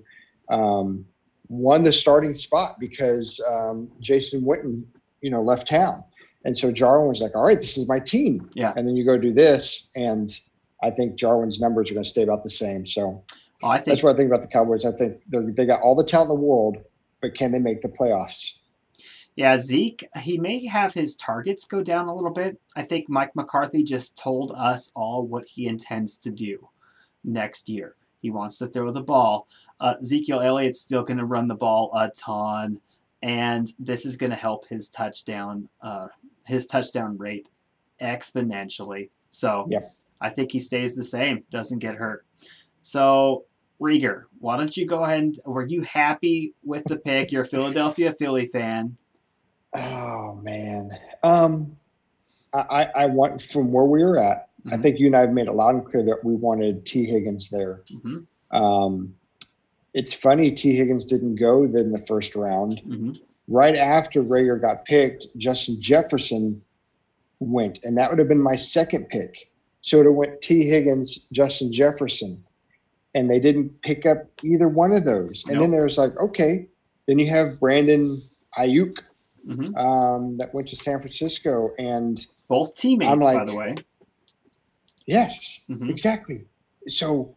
um, 0.49 1.07
won 1.49 1.85
the 1.85 1.92
starting 1.92 2.35
spot 2.35 2.81
because 2.81 3.40
um, 3.49 3.88
Jason 4.01 4.42
Witten, 4.42 4.83
you 5.20 5.31
know, 5.31 5.40
left 5.40 5.68
town, 5.68 6.03
and 6.44 6.59
so 6.59 6.73
Jarwin 6.73 7.09
was 7.09 7.20
like, 7.23 7.37
"All 7.37 7.44
right, 7.44 7.59
this 7.59 7.79
is 7.79 7.88
my 7.88 8.01
team." 8.01 8.51
Yeah. 8.55 8.73
And 8.77 8.88
then 8.88 8.96
you 8.96 9.05
go 9.05 9.16
do 9.16 9.33
this, 9.33 9.88
and 9.94 10.37
I 10.83 10.90
think 10.90 11.14
Jarwin's 11.14 11.61
numbers 11.61 11.90
are 11.90 11.94
going 11.94 12.05
to 12.05 12.11
stay 12.11 12.23
about 12.23 12.42
the 12.42 12.51
same. 12.51 12.87
So 12.88 13.23
oh, 13.62 13.68
I 13.68 13.77
think 13.77 13.87
that's 13.87 14.03
what 14.03 14.14
I 14.14 14.16
think 14.16 14.29
about 14.29 14.42
the 14.42 14.49
Cowboys. 14.49 14.85
I 14.85 14.92
think 14.99 15.23
they 15.29 15.38
they 15.57 15.66
got 15.66 15.81
all 15.81 15.94
the 15.94 16.05
talent 16.05 16.31
in 16.31 16.37
the 16.37 16.44
world, 16.44 16.79
but 17.23 17.37
can 17.37 17.53
they 17.53 17.61
make 17.61 17.83
the 17.83 17.88
playoffs? 17.88 18.55
Yeah, 19.37 19.59
Zeke, 19.59 20.07
he 20.23 20.38
may 20.38 20.66
have 20.66 20.93
his 20.93 21.14
targets 21.14 21.64
go 21.64 21.83
down 21.83 22.09
a 22.09 22.14
little 22.14 22.33
bit. 22.33 22.61
I 22.77 22.83
think 22.83 23.09
Mike 23.09 23.35
McCarthy 23.35 23.83
just 23.83 24.19
told 24.19 24.53
us 24.57 24.90
all 24.95 25.27
what 25.27 25.47
he 25.49 25.66
intends 25.66 26.16
to 26.19 26.31
do 26.31 26.69
next 27.25 27.69
year. 27.69 27.95
He 28.21 28.31
wants 28.31 28.59
to 28.59 28.66
throw 28.66 28.90
the 28.90 29.01
ball. 29.01 29.49
Uh, 29.79 29.95
Ezekiel 30.01 30.40
Elliott's 30.40 30.81
still 30.81 31.03
going 31.05 31.19
to 31.19 31.25
run 31.25 31.49
the 31.49 31.55
ball 31.55 31.90
a 31.95 32.11
ton, 32.11 32.81
and 33.23 33.73
this 33.79 34.05
is 34.05 34.16
going 34.16 34.31
to 34.31 34.37
help 34.37 34.69
his 34.69 34.88
touchdown 34.88 35.69
uh, 35.81 36.09
his 36.45 36.66
touchdown 36.66 37.16
rate 37.16 37.49
exponentially. 38.03 39.11
So 39.31 39.66
yep. 39.71 39.95
I 40.21 40.31
think 40.31 40.53
he 40.53 40.61
stays 40.61 40.97
the 40.97 41.05
same, 41.05 41.45
doesn't 41.51 41.79
get 41.79 41.95
hurt. 41.95 42.27
So 42.83 43.45
Reagor, 43.81 44.25
why 44.38 44.59
don't 44.59 44.77
you 44.77 44.87
go 44.87 45.05
ahead 45.05 45.23
and 45.23 45.38
were 45.47 45.66
you 45.66 45.83
happy 45.83 46.55
with 46.62 46.85
the 46.85 46.97
pick? 46.97 47.33
You're 47.33 47.45
a 47.45 47.49
Philadelphia 47.49 48.12
Philly 48.12 48.47
fan. 48.47 48.97
Oh 49.74 50.40
man. 50.42 50.90
Um 51.22 51.76
I, 52.52 52.88
I 52.96 53.06
want 53.06 53.40
from 53.42 53.70
where 53.72 53.85
we 53.85 54.02
were 54.02 54.18
at, 54.18 54.48
mm-hmm. 54.66 54.74
I 54.74 54.83
think 54.83 54.98
you 54.98 55.06
and 55.06 55.16
I 55.16 55.20
have 55.20 55.30
made 55.30 55.46
it 55.46 55.52
loud 55.52 55.74
and 55.76 55.87
clear 55.87 56.02
that 56.04 56.24
we 56.24 56.35
wanted 56.35 56.85
Tee 56.85 57.04
Higgins 57.04 57.48
there. 57.48 57.83
Mm-hmm. 57.92 58.56
Um, 58.56 59.14
it's 59.94 60.14
funny 60.14 60.50
Tee 60.50 60.76
Higgins 60.76 61.04
didn't 61.04 61.37
go 61.37 61.64
in 61.64 61.92
the 61.92 62.04
first 62.06 62.35
round. 62.35 62.80
Mm-hmm. 62.85 63.12
Right 63.48 63.76
after 63.76 64.22
Reagor 64.22 64.61
got 64.61 64.85
picked, 64.85 65.26
Justin 65.37 65.80
Jefferson 65.80 66.62
went, 67.40 67.80
and 67.85 67.96
that 67.96 68.11
would 68.11 68.18
have 68.18 68.28
been 68.28 68.42
my 68.42 68.56
second 68.56 69.09
pick. 69.09 69.50
So 69.83 70.00
it 70.00 70.12
went 70.12 70.42
Tee 70.42 70.66
Higgins, 70.66 71.26
Justin 71.33 71.72
Jefferson, 71.72 72.44
and 73.14 73.30
they 73.30 73.40
didn't 73.40 73.80
pick 73.83 74.06
up 74.06 74.26
either 74.42 74.68
one 74.68 74.92
of 74.92 75.04
those. 75.04 75.42
And 75.46 75.54
nope. 75.54 75.62
then 75.62 75.70
there's 75.70 75.98
like, 75.98 76.16
okay, 76.18 76.66
then 77.06 77.18
you 77.18 77.28
have 77.30 77.59
Brandon 77.59 78.20
Aiyuk 78.59 78.98
mm-hmm. 79.46 79.74
um, 79.76 80.37
that 80.38 80.55
went 80.55 80.68
to 80.68 80.76
San 80.76 80.98
Francisco, 80.98 81.70
and 81.79 82.24
both 82.48 82.76
teammates, 82.76 83.12
I'm 83.12 83.20
like, 83.20 83.38
by 83.38 83.44
the 83.44 83.55
way. 83.55 83.74
Yes, 85.07 85.64
mm-hmm. 85.68 85.88
exactly. 85.88 86.44
So, 86.88 87.37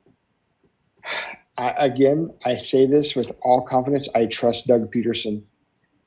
I, 1.58 1.70
again, 1.72 2.34
I 2.46 2.58
say 2.58 2.86
this 2.86 3.16
with 3.16 3.32
all 3.42 3.62
confidence. 3.62 4.08
I 4.16 4.26
trust 4.26 4.68
Doug 4.68 4.94
Pederson. 4.94 5.44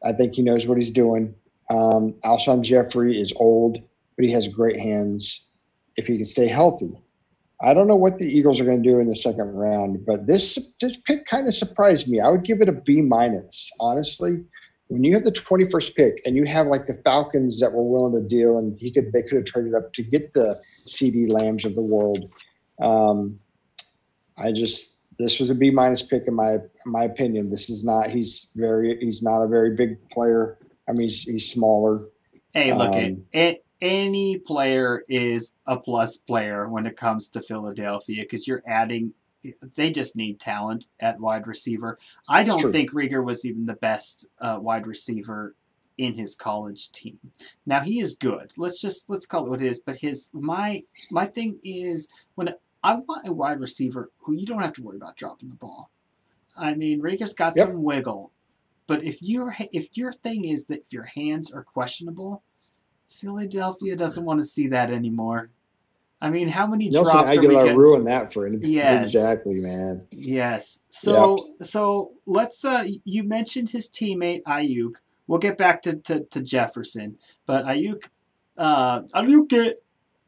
I 0.04 0.12
think 0.12 0.35
he 0.35 0.42
knows 0.42 0.66
what 0.66 0.78
he's 0.78 0.90
doing. 0.90 1.35
Um, 1.70 2.14
Alshon 2.24 2.62
Jeffery 2.62 3.20
is 3.20 3.32
old, 3.37 3.78
but 4.16 4.24
he 4.24 4.30
has 4.32 4.48
great 4.48 4.78
hands 4.78 5.46
if 5.96 6.06
he 6.06 6.16
can 6.16 6.26
stay 6.26 6.46
healthy. 6.46 7.00
I 7.62 7.72
don't 7.72 7.88
know 7.88 7.96
what 7.96 8.18
the 8.18 8.26
Eagles 8.26 8.61
are 8.61 8.64
going 8.64 8.82
to 8.82 8.88
do 8.88 8.98
in 8.98 9.09
the 9.09 9.16
second 9.16 9.54
round, 9.54 10.04
but 10.04 10.26
this 10.26 10.59
this 10.80 10.98
pick 10.98 11.26
kind 11.26 11.48
of 11.48 11.54
surprised 11.54 12.06
me. 12.06 12.20
I 12.20 12.28
would 12.28 12.44
give 12.44 12.61
it 12.61 12.68
a 12.68 12.72
B 12.72 13.00
minus, 13.00 13.70
honestly 13.80 14.44
when 14.88 15.03
you 15.03 15.14
have 15.14 15.25
the 15.25 15.33
21st 15.33 15.94
pick 15.94 16.22
and 16.25 16.37
you 16.37 16.44
have 16.44 16.66
like 16.66 16.87
the 16.87 17.01
Falcons 17.05 17.61
that 17.61 17.72
were 17.72 17.83
willing 17.83 18.12
to 18.22 18.29
deal 18.29 18.59
and 18.59 18.79
he 18.79 18.92
could 18.92 19.12
they 19.12 19.22
could 19.22 19.37
have 19.37 19.44
traded 19.44 19.75
up 19.75 19.92
to 19.94 20.03
get 20.03 20.33
the 20.33 20.61
CeeDee 20.87 21.31
Lambs 21.31 21.64
of 21.64 21.75
the 21.75 21.83
world. 21.83 22.31
Um, 22.81 23.38
I 24.38 24.53
just 24.53 24.99
this 25.18 25.40
was 25.40 25.51
a 25.51 25.55
B 25.55 25.70
minus 25.70 26.03
pick 26.03 26.25
in 26.27 26.35
my 26.35 26.53
in 26.53 26.61
my 26.87 27.05
opinion. 27.05 27.51
This 27.51 27.68
is 27.68 27.85
not 27.85 28.11
he's 28.11 28.51
very 28.55 28.96
he's 29.01 29.22
not 29.22 29.42
a 29.42 29.49
very 29.49 29.75
big 29.75 30.09
player. 30.11 30.59
I 30.88 30.92
mean 30.92 31.09
he's, 31.09 31.22
he's 31.22 31.51
smaller. 31.51 32.07
Hey, 32.53 32.72
look 32.72 32.94
um, 32.94 33.25
it, 33.33 33.64
any 33.81 34.38
player 34.38 35.05
is 35.09 35.53
a 35.66 35.77
plus 35.77 36.16
player 36.16 36.68
when 36.68 36.87
it 36.87 36.96
comes 36.96 37.29
to 37.31 37.42
Philadelphia 37.42 38.22
because 38.22 38.46
you're 38.46 38.62
adding 38.66 39.12
they 39.75 39.90
just 39.90 40.16
need 40.16 40.40
talent 40.40 40.87
at 41.01 41.20
wide 41.20 41.46
receiver. 41.46 41.99
I 42.29 42.42
don't 42.42 42.72
think 42.72 42.92
Reagor 42.92 43.25
was 43.25 43.44
even 43.44 43.66
the 43.66 43.75
best 43.75 44.29
uh, 44.40 44.59
wide 44.61 44.87
receiver 44.87 45.55
in 45.99 46.14
his 46.14 46.35
college 46.35 46.90
team. 46.92 47.18
Now 47.64 47.81
he 47.81 48.01
is 48.01 48.14
good. 48.14 48.53
Let's 48.57 48.81
just 48.81 49.09
let's 49.09 49.27
call 49.27 49.46
it 49.46 49.51
what 49.51 49.62
it 49.62 49.68
is. 49.68 49.81
But 49.81 49.96
his 49.96 50.31
my 50.33 50.83
my 51.11 51.27
thing 51.27 51.59
is 51.62 52.09
when 52.35 52.55
I 52.83 52.96
want 52.96 53.27
a 53.27 53.33
wide 53.33 53.61
receiver 53.61 54.11
who 54.20 54.35
you 54.35 54.46
don't 54.46 54.61
have 54.61 54.75
to 54.75 54.83
worry 54.83 54.96
about 54.96 55.16
dropping 55.16 55.49
the 55.49 55.57
ball. 55.57 55.90
I 56.57 56.75
mean, 56.75 57.03
Reagor's 57.03 57.35
got 57.35 57.55
yep. 57.57 57.68
some 57.68 57.83
wiggle, 57.83 58.33
but 58.87 59.03
if 59.03 59.22
your 59.22 59.55
if 59.72 59.96
your 59.96 60.12
thing 60.12 60.44
is 60.44 60.66
that 60.66 60.83
if 60.87 60.92
your 60.92 61.05
hands 61.05 61.51
are 61.51 61.62
questionable, 61.62 62.42
Philadelphia 63.09 63.96
doesn't 63.96 64.25
want 64.25 64.40
to 64.40 64.46
see 64.46 64.66
that 64.68 64.90
anymore. 64.90 65.51
I 66.20 66.31
mean, 66.31 66.48
how 66.48 66.66
many 66.66 66.88
Nelson 66.88 67.12
drops 67.12 67.31
Agholor 67.31 67.38
are 67.38 67.48
we 67.48 67.55
getting? 67.55 67.76
ruined 67.76 68.07
that 68.07 68.33
for 68.33 68.46
him. 68.46 68.61
Yes, 68.62 69.07
exactly, 69.07 69.61
man. 69.61 70.07
Yes. 70.11 70.81
So, 70.88 71.37
yep. 71.59 71.68
so 71.68 72.12
let's. 72.24 72.64
Uh, 72.64 72.85
you 73.05 73.22
mentioned 73.22 73.70
his 73.70 73.88
teammate 73.88 74.42
Aiyuk. 74.44 74.94
We'll 75.26 75.40
get 75.40 75.59
back 75.59 75.83
to, 75.83 75.96
to, 75.96 76.20
to 76.20 76.40
Jefferson, 76.40 77.18
but 77.46 77.66
Ayuk 77.66 78.05
uh, 78.59 79.02
Aiyuk, 79.02 79.52
it. 79.52 79.83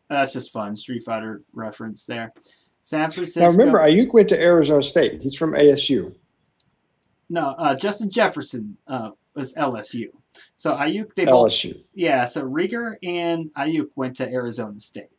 That's 0.09 0.33
just 0.33 0.53
fun. 0.53 0.77
Street 0.77 1.03
Fighter 1.05 1.43
reference 1.53 2.05
there. 2.07 2.33
San 2.81 3.11
Francisco. 3.11 3.43
Now 3.43 3.51
remember, 3.51 3.79
Aiyuk 3.79 4.13
went 4.13 4.29
to 4.31 4.41
Arizona 4.41 4.83
State. 4.83 5.21
He's 5.21 5.37
from 5.37 5.53
ASU. 5.53 6.15
No, 7.29 7.49
uh, 7.59 7.75
Justin 7.75 8.09
Jefferson 8.09 8.79
uh, 8.87 9.11
was 9.35 9.55
LSU. 9.55 10.09
So 10.57 10.75
Aiyuk, 10.75 11.15
they 11.15 11.27
both. 11.27 11.53
LSU. 11.53 11.83
Yeah. 11.93 12.25
So 12.25 12.45
Reagor 12.49 12.97
and 13.03 13.53
Aiyuk 13.55 13.91
went 13.97 14.17
to 14.17 14.29
Arizona 14.29 14.81
State. 14.81 15.18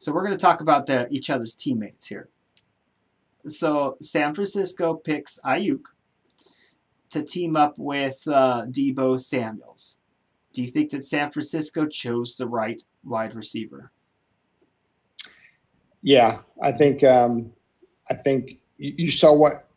So 0.00 0.12
we're 0.12 0.24
going 0.24 0.36
to 0.36 0.42
talk 0.42 0.62
about 0.62 0.86
the, 0.86 1.06
each 1.10 1.28
other's 1.28 1.54
teammates 1.54 2.06
here. 2.06 2.30
So 3.46 3.98
San 4.00 4.34
Francisco 4.34 4.94
picks 4.94 5.38
Aiyuk 5.44 5.82
to 7.10 7.22
team 7.22 7.54
up 7.54 7.74
with 7.76 8.26
uh, 8.26 8.64
Deebo 8.64 9.20
Samuels. 9.20 9.98
Do 10.54 10.62
you 10.62 10.68
think 10.68 10.90
that 10.90 11.04
San 11.04 11.30
Francisco 11.30 11.86
chose 11.86 12.36
the 12.36 12.46
right 12.46 12.82
wide 13.04 13.34
receiver? 13.34 13.92
Yeah, 16.02 16.38
I 16.62 16.72
think 16.72 17.04
um, 17.04 17.52
I 18.10 18.14
think 18.14 18.58
you 18.78 19.10
saw 19.10 19.34
what 19.34 19.68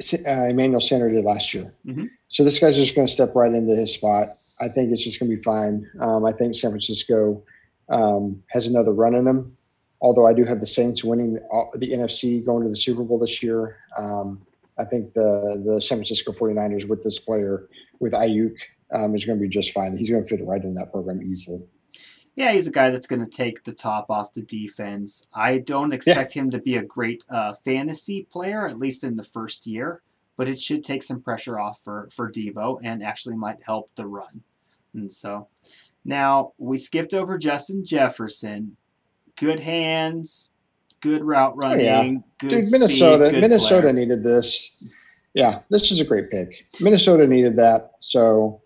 uh, 0.00 0.44
Emmanuel 0.44 0.80
Sanders 0.80 1.12
did 1.12 1.24
last 1.24 1.52
year. 1.52 1.74
Mm-hmm. 1.84 2.04
So 2.28 2.44
this 2.44 2.60
guy's 2.60 2.76
just 2.76 2.94
going 2.94 3.08
to 3.08 3.12
step 3.12 3.34
right 3.34 3.52
into 3.52 3.74
his 3.74 3.92
spot. 3.92 4.38
I 4.60 4.68
think 4.68 4.92
it's 4.92 5.02
just 5.02 5.18
going 5.18 5.28
to 5.28 5.36
be 5.36 5.42
fine. 5.42 5.90
Um, 5.98 6.24
I 6.24 6.32
think 6.32 6.54
San 6.54 6.70
Francisco 6.70 7.42
um, 7.88 8.44
has 8.50 8.68
another 8.68 8.92
run 8.92 9.16
in 9.16 9.24
them 9.24 9.56
although 10.02 10.26
I 10.26 10.34
do 10.34 10.44
have 10.44 10.60
the 10.60 10.66
Saints 10.66 11.02
winning 11.02 11.34
the 11.34 11.92
NFC 11.92 12.44
going 12.44 12.64
to 12.64 12.70
the 12.70 12.76
Super 12.76 13.02
Bowl 13.02 13.18
this 13.18 13.42
year. 13.42 13.78
Um, 13.96 14.42
I 14.78 14.84
think 14.84 15.14
the 15.14 15.62
the 15.64 15.80
San 15.80 15.98
Francisco 15.98 16.32
49ers 16.32 16.88
with 16.88 17.02
this 17.02 17.18
player, 17.18 17.68
with 18.00 18.12
Aiyuk, 18.12 18.56
um, 18.92 19.16
is 19.16 19.24
going 19.24 19.38
to 19.38 19.42
be 19.42 19.48
just 19.48 19.72
fine. 19.72 19.96
He's 19.96 20.10
going 20.10 20.22
to 20.22 20.28
fit 20.28 20.44
right 20.44 20.62
in 20.62 20.74
that 20.74 20.90
program 20.92 21.22
easily. 21.22 21.62
Yeah, 22.34 22.52
he's 22.52 22.66
a 22.66 22.72
guy 22.72 22.88
that's 22.88 23.06
going 23.06 23.22
to 23.22 23.30
take 23.30 23.64
the 23.64 23.72
top 23.72 24.10
off 24.10 24.32
the 24.32 24.42
defense. 24.42 25.28
I 25.34 25.58
don't 25.58 25.92
expect 25.92 26.34
yeah. 26.34 26.42
him 26.42 26.50
to 26.52 26.58
be 26.58 26.76
a 26.76 26.82
great 26.82 27.24
uh, 27.28 27.52
fantasy 27.52 28.22
player, 28.30 28.66
at 28.66 28.78
least 28.78 29.04
in 29.04 29.16
the 29.16 29.24
first 29.24 29.66
year, 29.66 30.00
but 30.36 30.48
it 30.48 30.58
should 30.58 30.82
take 30.82 31.02
some 31.02 31.20
pressure 31.20 31.60
off 31.60 31.82
for, 31.82 32.08
for 32.10 32.32
Deebo 32.32 32.80
and 32.82 33.02
actually 33.02 33.36
might 33.36 33.62
help 33.62 33.90
the 33.96 34.06
run. 34.06 34.42
And 34.94 35.12
so 35.12 35.48
now 36.06 36.54
we 36.56 36.78
skipped 36.78 37.12
over 37.12 37.36
Justin 37.36 37.84
Jefferson 37.84 38.78
good 39.36 39.60
hands, 39.60 40.50
good 41.00 41.24
route 41.24 41.56
running, 41.56 41.80
oh, 41.80 41.82
yeah. 41.82 42.18
good 42.38 42.62
Dude, 42.62 42.72
Minnesota, 42.72 43.28
speed, 43.28 43.40
Minnesota 43.40 43.82
player. 43.82 43.92
needed 43.92 44.22
this. 44.22 44.82
Yeah, 45.34 45.60
this 45.70 45.90
is 45.90 46.00
a 46.00 46.04
great 46.04 46.30
pick. 46.30 46.66
Minnesota 46.80 47.26
needed 47.26 47.56
that. 47.56 47.92
So, 48.00 48.60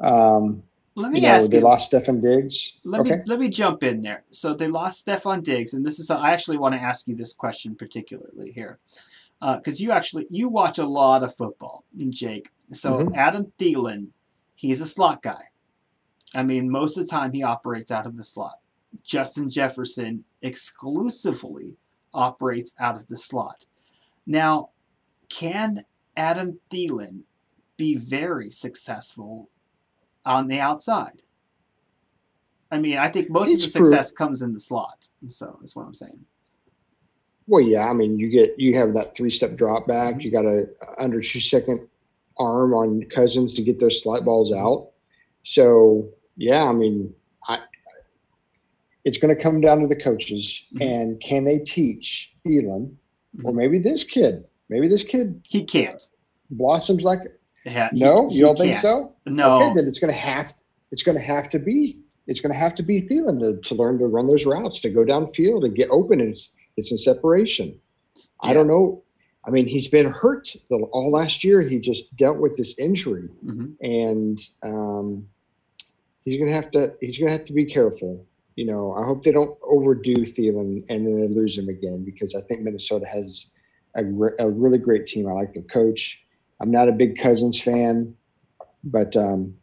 um, 0.00 0.62
let 0.94 1.12
me 1.12 1.20
you 1.20 1.26
know, 1.26 1.34
ask 1.34 1.50
they 1.50 1.58
you. 1.58 1.64
lost 1.64 1.92
Stefon 1.92 2.20
Diggs. 2.20 2.74
Let 2.84 3.02
okay. 3.02 3.16
me 3.16 3.22
let 3.26 3.38
me 3.38 3.48
jump 3.48 3.82
in 3.82 4.02
there. 4.02 4.24
So 4.30 4.54
they 4.54 4.68
lost 4.68 5.06
Stefon 5.06 5.42
Diggs, 5.42 5.72
and 5.72 5.84
this 5.84 5.98
is 5.98 6.10
I 6.10 6.32
actually 6.32 6.58
want 6.58 6.74
to 6.74 6.80
ask 6.80 7.08
you 7.08 7.14
this 7.14 7.32
question 7.32 7.74
particularly 7.74 8.52
here, 8.52 8.78
because 9.40 9.80
uh, 9.80 9.84
you 9.84 9.92
actually 9.92 10.26
you 10.30 10.48
watch 10.48 10.78
a 10.78 10.86
lot 10.86 11.22
of 11.22 11.34
football, 11.34 11.84
Jake. 12.10 12.50
So 12.72 12.92
mm-hmm. 12.92 13.14
Adam 13.14 13.52
Thielen, 13.58 14.08
he's 14.54 14.80
a 14.80 14.86
slot 14.86 15.22
guy. 15.22 15.44
I 16.34 16.42
mean, 16.42 16.70
most 16.70 16.96
of 16.96 17.04
the 17.04 17.10
time 17.10 17.32
he 17.32 17.42
operates 17.42 17.90
out 17.90 18.06
of 18.06 18.16
the 18.16 18.24
slot. 18.24 18.58
Justin 19.02 19.50
Jefferson 19.50 20.24
exclusively 20.42 21.76
operates 22.12 22.74
out 22.78 22.96
of 22.96 23.06
the 23.06 23.16
slot. 23.16 23.64
Now, 24.26 24.70
can 25.28 25.84
Adam 26.16 26.58
Thielen 26.70 27.22
be 27.76 27.96
very 27.96 28.50
successful 28.50 29.48
on 30.24 30.48
the 30.48 30.58
outside? 30.58 31.22
I 32.70 32.78
mean, 32.78 32.98
I 32.98 33.08
think 33.08 33.30
most 33.30 33.50
it's 33.50 33.64
of 33.64 33.72
the 33.72 33.78
success 33.78 34.12
comes 34.12 34.42
in 34.42 34.52
the 34.52 34.60
slot. 34.60 35.08
So 35.28 35.58
that's 35.60 35.74
what 35.74 35.86
I'm 35.86 35.94
saying. 35.94 36.24
Well, 37.46 37.60
yeah, 37.60 37.88
I 37.88 37.92
mean, 37.92 38.18
you 38.18 38.28
get 38.28 38.58
you 38.58 38.76
have 38.76 38.94
that 38.94 39.16
three 39.16 39.30
step 39.30 39.56
drop 39.56 39.86
back. 39.86 40.22
You 40.22 40.30
got 40.30 40.44
a 40.44 40.68
under 40.98 41.20
two 41.20 41.40
second 41.40 41.80
arm 42.38 42.74
on 42.74 43.04
Cousins 43.12 43.54
to 43.54 43.62
get 43.62 43.80
those 43.80 44.00
slot 44.02 44.24
balls 44.24 44.52
out. 44.52 44.90
So 45.42 46.08
yeah, 46.36 46.62
I 46.62 46.72
mean, 46.72 47.12
it's 49.04 49.18
going 49.18 49.34
to 49.34 49.42
come 49.42 49.60
down 49.60 49.80
to 49.80 49.86
the 49.86 49.96
coaches 49.96 50.66
mm-hmm. 50.74 50.82
and 50.82 51.20
can 51.20 51.44
they 51.44 51.58
teach 51.58 52.32
Thielen 52.44 52.92
mm-hmm. 53.36 53.46
or 53.46 53.52
maybe 53.52 53.78
this 53.78 54.04
kid, 54.04 54.44
maybe 54.68 54.88
this 54.88 55.02
kid 55.04 55.40
he 55.48 55.64
can't 55.64 56.02
blossoms 56.50 57.02
like 57.02 57.20
Yeah, 57.64 57.88
No, 57.92 58.28
he 58.28 58.36
you 58.36 58.42
don't 58.42 58.58
think 58.58 58.72
can't. 58.72 58.82
so? 58.82 59.14
No. 59.26 59.62
Okay, 59.62 59.74
then 59.74 59.86
it's 59.86 59.98
going 59.98 60.12
to 60.12 60.18
have 60.18 60.52
it's 60.90 61.02
going 61.02 61.16
to 61.16 61.24
have 61.24 61.48
to 61.50 61.58
be 61.58 62.02
it's 62.26 62.40
going 62.40 62.52
to 62.52 62.58
have 62.58 62.74
to 62.76 62.82
be 62.82 63.02
Thielen 63.02 63.40
to, 63.40 63.60
to 63.68 63.74
learn 63.74 63.98
to 63.98 64.06
run 64.06 64.28
those 64.28 64.46
routes, 64.46 64.80
to 64.80 64.90
go 64.90 65.04
downfield 65.04 65.64
and 65.64 65.74
get 65.74 65.88
open 65.90 66.20
and 66.20 66.32
it's, 66.32 66.50
it's 66.76 66.92
in 66.92 66.98
separation. 66.98 67.80
I 68.42 68.54
don't 68.54 68.68
know. 68.68 69.02
I 69.44 69.50
mean, 69.50 69.66
he's 69.66 69.88
been 69.88 70.10
hurt 70.10 70.54
the, 70.68 70.76
all 70.92 71.10
last 71.10 71.42
year. 71.44 71.60
He 71.60 71.78
just 71.78 72.14
dealt 72.16 72.38
with 72.38 72.56
this 72.56 72.78
injury, 72.78 73.28
Mhm. 73.44 73.74
and 73.80 74.38
um, 74.62 75.26
he's 76.24 76.38
going 76.38 76.48
to 76.48 76.54
have 76.54 76.70
to 76.72 76.94
he's 77.00 77.18
going 77.18 77.30
to 77.30 77.36
have 77.36 77.46
to 77.46 77.52
be 77.52 77.64
careful. 77.64 78.24
You 78.60 78.66
know, 78.66 78.92
I 78.92 79.06
hope 79.06 79.22
they 79.22 79.32
don't 79.32 79.56
overdo 79.62 80.16
Thielen 80.16 80.84
and 80.90 81.06
then 81.06 81.18
they 81.18 81.28
lose 81.28 81.56
him 81.56 81.70
again 81.70 82.04
because 82.04 82.34
I 82.34 82.42
think 82.42 82.60
Minnesota 82.60 83.06
has 83.06 83.52
a, 83.96 84.04
re- 84.04 84.36
a 84.38 84.50
really 84.50 84.76
great 84.76 85.06
team. 85.06 85.26
I 85.26 85.32
like 85.32 85.54
their 85.54 85.62
coach. 85.62 86.22
I'm 86.60 86.70
not 86.70 86.86
a 86.86 86.92
big 86.92 87.16
Cousins 87.16 87.58
fan, 87.58 88.14
but 88.84 89.16
um, 89.16 89.54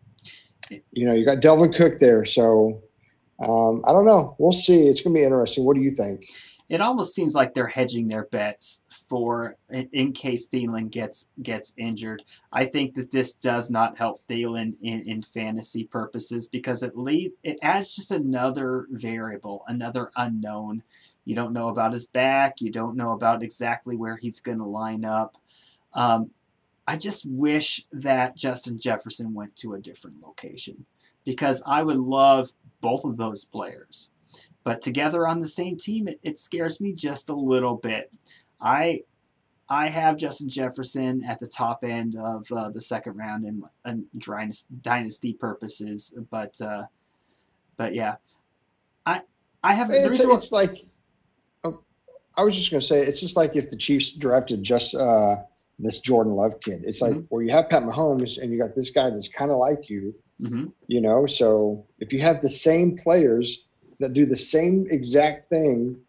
you 0.93 1.05
know, 1.05 1.13
you 1.13 1.25
got 1.25 1.43
Dalvin 1.43 1.75
Cook 1.75 1.99
there, 1.99 2.25
so 2.25 2.81
um, 3.47 3.83
I 3.85 3.91
don't 3.91 4.05
know. 4.05 4.35
We'll 4.39 4.51
see. 4.51 4.87
It's 4.87 5.01
going 5.01 5.13
to 5.13 5.19
be 5.19 5.23
interesting. 5.23 5.63
What 5.63 5.75
do 5.75 5.83
you 5.83 5.91
think? 5.91 6.23
It 6.67 6.81
almost 6.81 7.13
seems 7.13 7.35
like 7.35 7.53
they're 7.53 7.67
hedging 7.67 8.07
their 8.07 8.25
bets 8.25 8.81
for 9.07 9.55
in, 9.69 10.11
case 10.11 10.47
Thielen 10.49 10.89
gets 10.89 11.29
gets 11.41 11.73
injured. 11.77 12.23
I 12.51 12.65
think 12.65 12.95
that 12.95 13.11
this 13.11 13.33
does 13.33 13.69
not 13.69 13.97
help 13.97 14.25
Thielen 14.27 14.73
in, 14.81 15.01
in 15.07 15.21
fantasy 15.21 15.85
purposes 15.85 16.47
because 16.47 16.83
it 16.83 16.97
lead 16.97 17.31
it 17.43 17.57
adds 17.61 17.95
just 17.95 18.11
another 18.11 18.87
variable, 18.91 19.63
another 19.67 20.11
unknown. 20.15 20.83
You 21.25 21.35
don't 21.35 21.53
know 21.53 21.69
about 21.69 21.93
his 21.93 22.07
back. 22.07 22.61
You 22.61 22.71
don't 22.71 22.97
know 22.97 23.11
about 23.11 23.43
exactly 23.43 23.95
where 23.95 24.17
he's 24.17 24.39
going 24.39 24.59
to 24.59 24.65
line 24.65 25.05
up. 25.05 25.37
Um, 25.93 26.31
I 26.87 26.95
just 26.95 27.25
wish 27.29 27.85
that 27.91 28.37
Justin 28.37 28.79
Jefferson 28.79 29.33
went 29.33 29.55
to 29.57 29.73
a 29.73 29.79
different 29.79 30.21
location 30.21 30.85
because 31.25 31.61
I 31.65 31.83
would 31.83 31.97
love 31.97 32.51
both 32.79 33.03
of 33.03 33.17
those 33.17 33.43
players. 33.43 34.11
But 34.63 34.81
together 34.81 35.27
on 35.27 35.39
the 35.39 35.47
same 35.47 35.77
team, 35.77 36.07
it, 36.07 36.19
it 36.23 36.39
scares 36.39 36.79
me 36.79 36.93
just 36.93 37.29
a 37.29 37.35
little 37.35 37.75
bit. 37.75 38.11
I 38.61 39.01
I 39.69 39.87
have 39.89 40.17
Justin 40.17 40.49
Jefferson 40.49 41.23
at 41.25 41.39
the 41.39 41.47
top 41.47 41.83
end 41.83 42.15
of 42.15 42.49
uh, 42.51 42.69
the 42.69 42.81
second 42.81 43.17
round 43.17 43.45
in, 43.45 43.63
in 43.85 44.05
dynasty, 44.81 45.33
purposes, 45.33 46.17
but 46.29 46.59
uh, 46.61 46.85
but 47.75 47.93
yeah, 47.93 48.15
I 49.05 49.21
I 49.63 49.73
have 49.73 49.89
It's, 49.91 50.51
like 50.51 50.85
oh, 51.65 51.81
I 52.37 52.43
was 52.43 52.55
just 52.55 52.71
going 52.71 52.81
to 52.81 52.87
say 52.87 53.05
it's 53.05 53.19
just 53.19 53.35
like 53.35 53.55
if 53.55 53.69
the 53.69 53.77
Chiefs 53.77 54.13
drafted 54.13 54.63
just 54.63 54.95
uh, 54.95 55.37
this 55.79 55.99
Jordan 55.99 56.33
Love 56.33 56.59
kid. 56.61 56.83
It's 56.85 57.01
like 57.01 57.15
Mhm. 57.15 57.25
where 57.29 57.43
you 57.43 57.51
have 57.51 57.69
Pat 57.69 57.83
Mahomes 57.83 58.41
and 58.41 58.51
you 58.51 58.57
got 58.57 58.73
this 58.75 58.89
guy 58.89 59.09
that's 59.09 59.27
kind 59.27 59.51
of 59.51 59.57
like 59.57 59.89
you, 59.89 60.15
Mhm. 60.41 60.71
you 60.87 61.01
know. 61.01 61.25
So 61.27 61.85
if 61.99 62.13
you 62.13 62.21
have 62.21 62.41
the 62.41 62.49
same 62.49 62.97
players 62.97 63.67
that 63.99 64.13
do 64.13 64.25
the 64.25 64.35
same 64.37 64.87
exact 64.89 65.49
thing, 65.49 65.99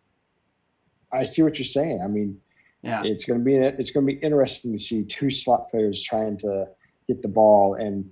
I 1.12 1.24
see 1.24 1.42
what 1.42 1.58
you're 1.58 1.64
saying. 1.64 2.00
I 2.04 2.08
mean, 2.08 2.40
yeah. 2.82 3.02
it's 3.04 3.24
going 3.24 3.38
to 3.40 3.44
be 3.44 3.54
it's 3.56 3.90
going 3.90 4.06
to 4.06 4.12
be 4.12 4.18
interesting 4.20 4.72
to 4.72 4.78
see 4.78 5.04
two 5.04 5.30
slot 5.30 5.70
players 5.70 6.02
trying 6.02 6.38
to 6.38 6.66
get 7.08 7.22
the 7.22 7.28
ball 7.28 7.74
and 7.74 8.10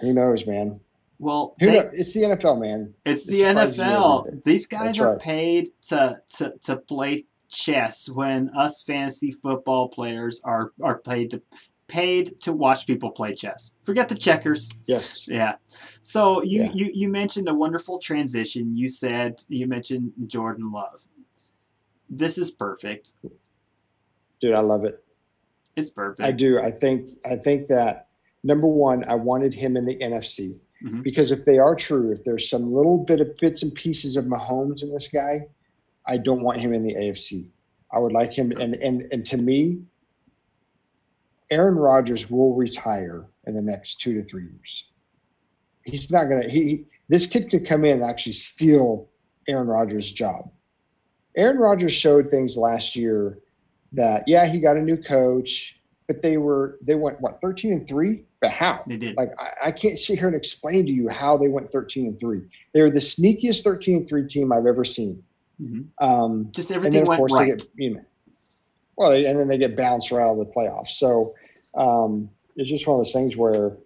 who 0.00 0.12
knows, 0.12 0.46
man. 0.46 0.80
Well, 1.18 1.56
Who 1.60 1.66
they- 1.66 1.72
knows? 1.80 1.90
It's 1.94 2.12
the 2.12 2.22
NFL, 2.22 2.60
man. 2.60 2.94
It's 3.04 3.26
It 3.26 3.32
the 3.32 3.40
NFL. 3.42 4.44
These 4.44 4.66
guys 4.66 4.86
That's 4.86 4.98
are 5.00 5.12
right. 5.12 5.20
paid 5.20 5.68
to, 5.88 6.16
to, 6.36 6.52
to 6.62 6.76
play 6.76 7.26
chess 7.48 8.08
when 8.08 8.50
us 8.50 8.82
fantasy 8.82 9.32
football 9.32 9.88
players 9.88 10.40
are, 10.44 10.72
are 10.80 10.98
paid 10.98 11.30
to 11.30 11.42
paid 11.88 12.38
to 12.42 12.52
watch 12.52 12.86
people 12.86 13.10
play 13.10 13.34
chess. 13.34 13.74
Forget 13.84 14.10
the 14.10 14.14
checkers. 14.14 14.68
Yes. 14.86 15.26
Yeah. 15.26 15.54
So 16.02 16.42
you, 16.42 16.64
Yeah. 16.64 16.70
you, 16.74 16.90
you 16.92 17.08
mentioned 17.08 17.48
a 17.48 17.54
wonderful 17.54 17.98
transition. 17.98 18.76
You 18.76 18.90
said 18.90 19.42
you 19.48 19.66
mentioned 19.66 20.12
Jordan 20.26 20.70
Love. 20.70 21.06
This 22.10 22.38
is 22.38 22.50
perfect. 22.50 23.12
Dude, 24.40 24.54
I 24.54 24.60
love 24.60 24.84
it. 24.84 25.04
It's 25.76 25.90
perfect. 25.90 26.20
I 26.26 26.32
do. 26.32 26.58
I 26.60 26.70
think 26.70 27.08
I 27.30 27.36
think 27.36 27.68
that 27.68 28.08
number 28.42 28.66
one, 28.66 29.04
I 29.04 29.14
wanted 29.14 29.52
him 29.54 29.76
in 29.76 29.84
the 29.84 29.96
NFC 30.00 30.58
Mhm. 30.82 31.02
because 31.02 31.30
if 31.32 31.44
they 31.44 31.58
are 31.58 31.74
true, 31.74 32.12
if 32.12 32.24
there's 32.24 32.48
some 32.48 32.72
little 32.72 32.98
bit 33.04 33.20
of 33.20 33.34
bits 33.36 33.62
and 33.62 33.74
pieces 33.74 34.16
of 34.16 34.24
Mahomes 34.26 34.82
in 34.82 34.92
this 34.92 35.08
guy, 35.08 35.46
I 36.06 36.16
don't 36.18 36.42
want 36.42 36.60
him 36.60 36.72
in 36.72 36.82
the 36.84 36.94
AFC. 36.94 37.48
I 37.92 37.98
would 37.98 38.12
like 38.12 38.32
him, 38.32 38.52
and 38.52 38.74
and 38.76 39.02
and 39.12 39.24
to 39.26 39.36
me, 39.36 39.82
Aaron 41.50 41.76
Rodgers 41.76 42.30
will 42.30 42.54
retire 42.54 43.26
in 43.46 43.54
the 43.54 43.62
next 43.62 44.00
two 44.00 44.14
to 44.14 44.28
three 44.28 44.44
years. 44.44 44.90
He's 45.84 46.10
not 46.10 46.24
gonna. 46.24 46.48
He- 46.48 46.86
this 47.08 47.26
kid 47.26 47.50
could 47.50 47.66
come 47.66 47.84
in 47.86 48.02
and 48.02 48.10
actually 48.10 48.32
steal 48.34 49.08
Aaron 49.48 49.66
Rodgers' 49.68 50.12
job. 50.12 50.50
Aaron 51.38 51.58
Rodgers 51.58 51.94
showed 51.94 52.30
things 52.30 52.56
last 52.56 52.96
year 52.96 53.38
that 53.92 54.24
yeah, 54.26 54.46
he 54.46 54.60
got 54.60 54.76
a 54.76 54.80
new 54.82 54.96
coach, 54.96 55.78
but 56.08 56.20
they 56.20 56.36
were 56.36 56.78
they 56.82 56.96
went 56.96 57.20
what 57.20 57.40
13 57.40 57.72
and 57.72 57.88
3? 57.88 58.24
But 58.40 58.50
how? 58.50 58.82
They 58.86 58.96
did. 58.96 59.16
Like 59.16 59.30
I, 59.38 59.68
I 59.68 59.72
can't 59.72 59.98
sit 59.98 60.18
here 60.18 60.26
and 60.26 60.36
explain 60.36 60.84
to 60.86 60.92
you 60.92 61.08
how 61.08 61.36
they 61.36 61.48
went 61.48 61.72
13 61.72 62.06
and 62.06 62.20
3. 62.20 62.42
They 62.74 62.82
were 62.82 62.90
the 62.90 62.98
sneakiest 63.00 63.62
13 63.62 63.96
and 63.98 64.08
3 64.08 64.28
team 64.28 64.52
I've 64.52 64.66
ever 64.66 64.84
seen. 64.84 65.22
Mhm. 65.60 65.86
Um, 66.00 66.48
Just 66.52 66.70
everything 66.70 67.04
went 67.04 67.22
right. 67.32 67.56
get 67.58 67.66
you 67.76 67.94
know, 67.94 68.00
well, 68.96 69.10
they- 69.12 69.26
and 69.26 69.38
then 69.38 69.48
they 69.48 69.58
get 69.58 69.76
bounced 69.76 70.10
right 70.10 70.22
out 70.22 70.38
of 70.38 70.38
the 70.38 70.52
playoffs. 70.52 70.90
So 70.90 71.34
um, 71.74 72.28
it's 72.56 72.68
just 72.68 72.86
one 72.86 72.98
of 72.98 73.04
those 73.04 73.12
things 73.12 73.36
where 73.36 73.76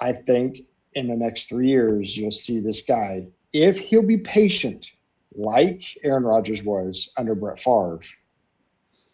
I 0.00 0.12
think 0.12 0.60
in 0.94 1.06
the 1.08 1.16
next 1.16 1.48
three 1.48 1.68
years 1.68 2.16
you'll 2.16 2.30
see 2.30 2.60
this 2.60 2.80
guy 2.82 3.26
if 3.52 3.78
he'll 3.78 4.02
be 4.06 4.18
patient, 4.18 4.90
like 5.34 5.82
Aaron 6.02 6.24
Rodgers 6.24 6.62
was 6.62 7.10
under 7.16 7.34
Brett 7.34 7.60
Favre. 7.60 8.00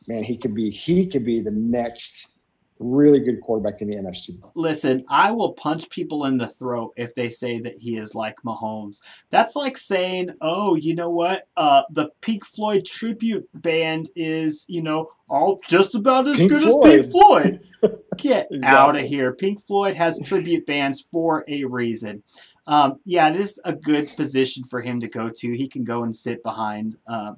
Man, 0.09 0.25
he 0.25 0.37
could 0.37 0.55
be 0.55 0.71
he 0.71 1.07
could 1.07 1.25
be 1.25 1.43
the 1.43 1.51
next 1.51 2.35
really 2.81 3.21
good 3.21 3.41
quarterback 3.43 3.83
in 3.83 3.91
the 3.91 3.97
NFC. 3.97 4.43
Listen, 4.55 5.05
I 5.09 5.31
will 5.31 5.53
punch 5.53 5.91
people 5.91 6.25
in 6.25 6.39
the 6.39 6.47
throat 6.47 6.95
if 6.97 7.15
they 7.15 7.29
say 7.29 7.61
that 7.61 7.77
he 7.77 7.99
is 7.99 8.15
like 8.15 8.37
Mahomes. 8.45 9.01
That's 9.29 9.55
like 9.55 9.77
saying, 9.77 10.31
"Oh, 10.41 10.75
you 10.75 10.95
know 10.95 11.11
what? 11.11 11.47
Uh, 11.57 11.83
the 11.91 12.11
Pink 12.21 12.45
Floyd 12.45 12.87
tribute 12.87 13.49
band 13.55 14.09
is, 14.17 14.65
you 14.67 14.83
know, 14.83 15.11
all 15.29 15.61
just 15.69 15.95
about 15.95 16.27
as 16.27 16.39
Pink 16.39 16.51
good 16.51 16.65
as 16.65 16.77
Pink 16.83 17.13
Floyd." 17.13 17.61
Get 18.21 18.49
Exactly. 18.51 18.67
out 18.79 18.97
of 18.97 19.03
here! 19.07 19.33
Pink 19.33 19.61
Floyd 19.63 19.95
has 19.97 20.21
tribute 20.25 20.67
bands 20.67 21.01
for 21.01 21.45
a 21.49 21.65
reason. 21.65 22.23
Um, 22.67 23.01
yeah, 23.05 23.29
it 23.29 23.37
is 23.37 23.59
a 23.65 23.73
good 23.73 24.09
position 24.17 24.65
for 24.65 24.81
him 24.83 25.01
to 25.01 25.09
go 25.09 25.29
to. 25.29 25.53
He 25.57 25.67
can 25.69 25.83
go 25.85 26.03
and 26.05 26.15
sit 26.15 26.43
behind 26.43 26.97
uh, 27.07 27.35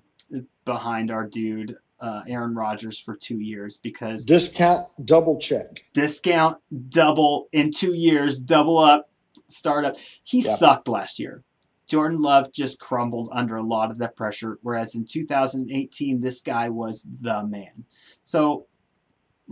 behind 0.65 1.11
our 1.11 1.27
dude 1.27 1.77
uh, 2.01 2.23
Aaron 2.27 2.55
Rodgers 2.55 2.99
for 2.99 3.15
two 3.17 3.39
years 3.39 3.77
because 3.77 4.25
Discount, 4.25 4.89
double 5.05 5.39
check. 5.39 5.83
discount, 5.95 6.59
double 6.89 7.49
in 7.53 7.71
two 7.71 7.95
years, 7.95 8.39
double 8.41 8.79
up, 8.79 9.09
start 9.49 9.85
up. 9.85 9.95
He 10.25 10.43
sucked 10.43 10.89
last 10.89 11.19
year. 11.19 11.45
Jordan 11.87 12.23
Love 12.23 12.53
just 12.53 12.81
crumbled 12.81 13.29
under 13.33 13.57
a 13.57 13.63
lot 13.63 13.91
of 13.91 13.99
that 13.99 14.17
pressure, 14.17 14.59
whereas 14.63 14.95
in 14.95 15.05
2018, 15.05 16.21
this 16.21 16.41
guy 16.41 16.69
was 16.71 17.07
the 17.21 17.45
man. 17.45 17.85
So 18.23 18.67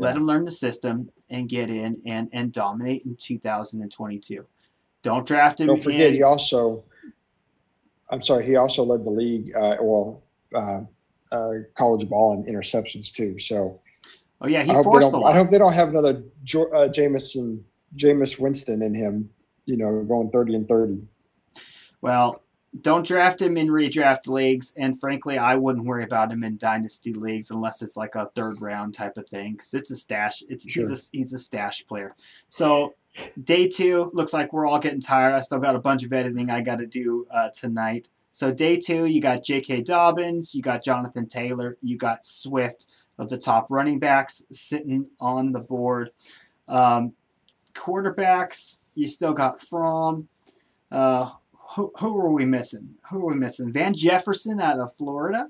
let 0.01 0.15
Yeah. 0.15 0.21
him 0.21 0.27
learn 0.27 0.45
the 0.45 0.53
system 0.53 1.11
and 1.29 1.49
get 1.49 1.71
in 1.71 2.01
and, 2.07 2.29
and 2.33 2.53
dominate 2.53 3.05
in 3.05 3.17
2022. 3.17 4.45
Don't 5.03 5.27
draft 5.27 5.61
him 5.61 5.69
Don't 5.69 5.83
forget, 5.83 6.09
in. 6.09 6.15
he 6.15 6.23
also, 6.23 6.83
I'm 8.11 8.23
sorry, 8.23 8.45
he 8.45 8.57
also 8.57 8.83
led 8.85 9.05
the 9.05 9.11
league, 9.11 9.55
uh, 9.55 9.77
well, 9.81 10.23
uh, 10.55 10.81
uh, 11.33 11.53
college 11.77 12.09
ball 12.09 12.33
and 12.33 12.45
interceptions 12.47 13.13
too. 13.13 13.39
So 13.39 13.81
oh, 14.41 14.49
yeah, 14.49 14.63
he 14.63 14.73
I 14.73 14.83
forced 14.83 15.13
a 15.13 15.17
lot. 15.19 15.33
I 15.33 15.37
hope 15.39 15.51
they 15.51 15.59
don't 15.59 15.73
have 15.73 15.89
another 15.89 16.23
jo- 16.45 16.71
uh, 16.75 16.89
Jameson, 16.89 17.65
Jameis 17.97 18.39
Winston 18.39 18.83
in 18.83 18.95
him, 18.95 19.31
you 19.65 19.77
know, 19.77 20.03
going 20.03 20.31
30 20.31 20.55
and 20.57 20.69
30. 20.69 21.03
Well, 22.03 22.43
don't 22.79 23.07
draft 23.07 23.43
him 23.43 23.57
in 23.57 23.69
redraft 23.69 24.29
leagues, 24.29 24.73
and 24.77 24.99
frankly, 24.99 25.37
I 25.39 25.57
wouldn't 25.57 25.87
worry 25.87 26.05
about 26.05 26.31
him 26.31 26.45
in 26.45 26.57
dynasty 26.57 27.13
leagues 27.13 27.51
unless 27.51 27.83
it's 27.83 27.97
like 27.97 28.15
a 28.15 28.31
third 28.35 28.61
round 28.61 28.95
type 28.95 29.17
of 29.17 29.29
thing 29.29 29.53
because 29.55 29.75
it's 29.75 29.91
a 29.91 29.97
stash. 29.97 30.43
It's 30.49 30.69
Sure. 30.69 30.89
he's, 30.89 31.09
a, 31.09 31.17
he's 31.17 31.33
a 31.33 31.39
stash 31.39 31.85
player. 31.87 32.15
So 32.49 32.95
day 33.43 33.67
two 33.67 34.13
looks 34.15 34.33
like 34.33 34.53
we're 34.53 34.67
all 34.67 34.79
getting 34.79 35.01
tired. 35.01 35.35
I 35.35 35.41
still 35.41 35.59
got 35.59 35.75
a 35.75 35.81
bunch 35.81 36.05
of 36.05 36.13
editing 36.13 36.49
I 36.49 36.61
got 36.61 36.79
to 36.79 36.87
do 36.87 37.27
uh, 37.33 37.49
tonight. 37.49 38.09
So 38.31 38.53
day 38.53 38.77
two, 38.77 39.07
you 39.07 39.21
got 39.21 39.43
J.K. 39.43 39.83
Dobbins, 39.83 40.55
you 40.55 40.63
got 40.63 40.85
Jonathan 40.85 41.27
Taylor, 41.27 41.77
you 41.83 41.97
got 41.97 42.25
Swift 42.25 42.87
of 43.19 43.29
the 43.29 43.37
top 43.37 43.67
running 43.69 43.99
backs 43.99 44.45
sitting 44.53 45.07
on 45.19 45.51
the 45.51 45.59
board. 45.59 46.11
Um, 46.69 47.15
quarterbacks, 47.75 48.79
you 48.95 49.09
still 49.09 49.33
got 49.33 49.61
Fromm. 49.61 50.29
Uh, 50.91 51.31
who, 51.75 51.93
who 51.99 52.19
are 52.21 52.33
we 52.33 52.45
missing? 52.45 52.95
Who 53.11 53.29
are 53.29 53.33
we 53.33 53.39
missing? 53.39 53.73
Van 53.73 53.95
Jefferson 53.95 54.61
out 54.61 54.79
of 54.81 54.93
Florida. 54.95 55.49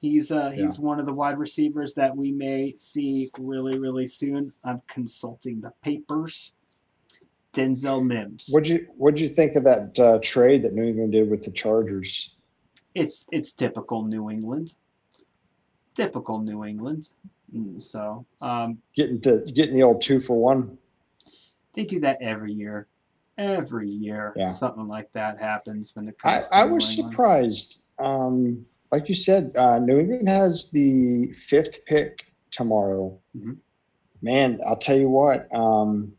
He's 0.00 0.30
uh, 0.30 0.50
he's 0.50 0.78
one 0.78 1.00
of 1.00 1.06
the 1.06 1.12
wide 1.12 1.38
receivers 1.38 1.94
that 1.94 2.16
we 2.16 2.30
may 2.30 2.74
see 2.76 3.30
really 3.38 3.78
really 3.78 4.06
soon. 4.06 4.52
I'm 4.62 4.82
consulting 4.86 5.60
the 5.62 5.72
papers. 5.82 6.52
Denzel 7.54 8.04
Mims. 8.04 8.48
What'd 8.50 8.68
you 8.68 8.86
What'd 8.96 9.18
you 9.18 9.30
think 9.30 9.56
of 9.56 9.64
that 9.64 9.98
uh, 9.98 10.18
trade 10.22 10.62
that 10.62 10.74
New 10.74 10.84
England 10.84 11.12
did 11.12 11.30
with 11.30 11.42
the 11.42 11.50
Chargers? 11.50 12.34
It's 12.94 13.26
it's 13.32 13.52
typical 13.52 14.04
New 14.04 14.30
England. 14.30 14.74
Typical 15.94 16.40
New 16.40 16.64
England. 16.64 17.08
Mm, 17.54 17.80
So 17.80 18.26
um, 18.42 18.78
Getting 18.94 19.20
to 19.22 19.38
getting 19.54 19.74
the 19.74 19.82
old 19.82 20.02
two 20.02 20.20
for 20.20 20.36
one. 20.38 20.76
they 21.72 21.84
do 21.84 22.00
that 22.00 22.18
every 22.20 22.52
year. 22.52 22.86
Every 23.38 23.88
year, 23.90 24.32
Yeah. 24.36 24.48
something 24.50 24.88
like 24.88 25.12
that 25.12 25.38
happens 25.38 25.94
when 25.94 26.08
it 26.08 26.16
I, 26.24 26.34
comes. 26.38 26.48
I 26.52 26.64
was 26.64 26.88
surprised. 26.94 27.82
Um, 27.98 28.64
like 28.92 29.08
you 29.08 29.14
said, 29.14 29.52
uh, 29.56 29.78
New 29.78 29.98
England 29.98 30.28
has 30.28 30.70
the 30.70 31.32
fifth 31.46 31.84
pick 31.86 32.24
tomorrow. 32.50 33.18
Mhm. 33.36 33.58
Man, 34.22 34.60
I'll 34.66 34.78
tell 34.78 34.96
you 34.98 35.10
what. 35.10 35.52
Um, 35.54 36.16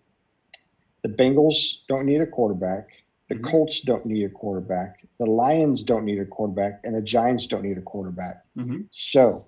the 1.04 1.10
Bengals 1.10 1.86
don't 1.88 2.06
need 2.06 2.22
a 2.22 2.28
quarterback. 2.28 2.90
The 3.30 3.36
Mhm. 3.36 3.44
Colts 3.46 3.82
don't 3.82 4.06
need 4.06 4.24
a 4.24 4.30
quarterback. 4.30 5.06
The 5.20 5.26
Lions 5.26 5.82
don't 5.84 6.06
need 6.06 6.20
a 6.20 6.26
quarterback, 6.26 6.82
and 6.84 6.96
the 6.96 7.02
Giants 7.02 7.48
don't 7.48 7.64
need 7.64 7.78
a 7.78 7.82
quarterback. 7.82 8.46
Mhm. 8.56 8.88
So, 8.92 9.46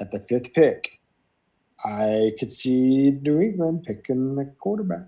at 0.00 0.10
the 0.12 0.20
fifth 0.28 0.52
pick, 0.52 1.00
I 1.84 2.34
could 2.38 2.50
see 2.52 3.10
New 3.12 3.40
England 3.40 3.84
picking 3.84 4.34
the 4.36 4.44
quarterback. 4.58 5.06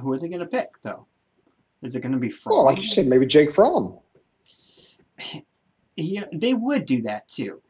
Who 0.00 0.12
are 0.12 0.18
they 0.18 0.28
going 0.28 0.40
to 0.40 0.46
pick 0.46 0.80
though? 0.82 1.06
Is 1.82 1.94
it 1.94 2.00
going 2.00 2.12
to 2.12 2.18
be 2.18 2.30
Fromm? 2.30 2.56
Well, 2.56 2.64
like 2.66 2.78
you 2.82 2.88
said, 2.88 3.06
maybe 3.06 3.26
Jake 3.26 3.52
Fromm. 3.54 3.98
Yeah, 5.96 6.24
they 6.32 6.54
would 6.54 6.86
do 6.86 7.02
that 7.02 7.28
too. 7.28 7.62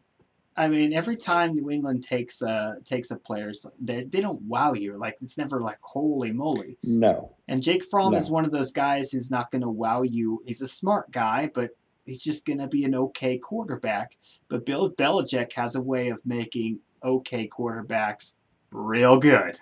I 0.56 0.68
mean, 0.68 0.94
every 0.94 1.16
time 1.16 1.52
New 1.54 1.68
England 1.70 2.04
takes 2.04 2.40
a 2.40 2.76
takes 2.84 3.10
a 3.10 3.16
player, 3.16 3.52
they 3.78 4.04
they 4.04 4.22
don't 4.22 4.40
wow 4.42 4.72
you. 4.72 4.96
Like 4.96 5.18
it's 5.20 5.36
never 5.36 5.60
like 5.60 5.78
holy 5.82 6.32
moly. 6.32 6.78
No. 6.82 7.34
And 7.48 7.62
Jake 7.62 7.84
Fromm 7.84 8.12
No. 8.12 8.18
is 8.18 8.30
one 8.30 8.46
of 8.46 8.50
those 8.50 8.72
guys 8.72 9.10
who's 9.10 9.30
not 9.30 9.50
going 9.50 9.60
to 9.60 9.68
wow 9.68 10.00
you. 10.02 10.40
He's 10.46 10.62
a 10.62 10.66
smart 10.68 11.10
guy, 11.10 11.50
but 11.52 11.72
he's 12.06 12.22
just 12.22 12.46
going 12.46 12.60
to 12.60 12.66
be 12.68 12.84
an 12.84 12.94
okay 12.94 13.36
quarterback. 13.36 14.16
But 14.48 14.64
Bill 14.64 14.90
Belichick 14.90 15.52
has 15.54 15.74
a 15.74 15.82
way 15.82 16.08
of 16.08 16.24
making 16.24 16.78
okay 17.02 17.46
quarterbacks 17.46 18.32
real 18.70 19.18
good. 19.18 19.58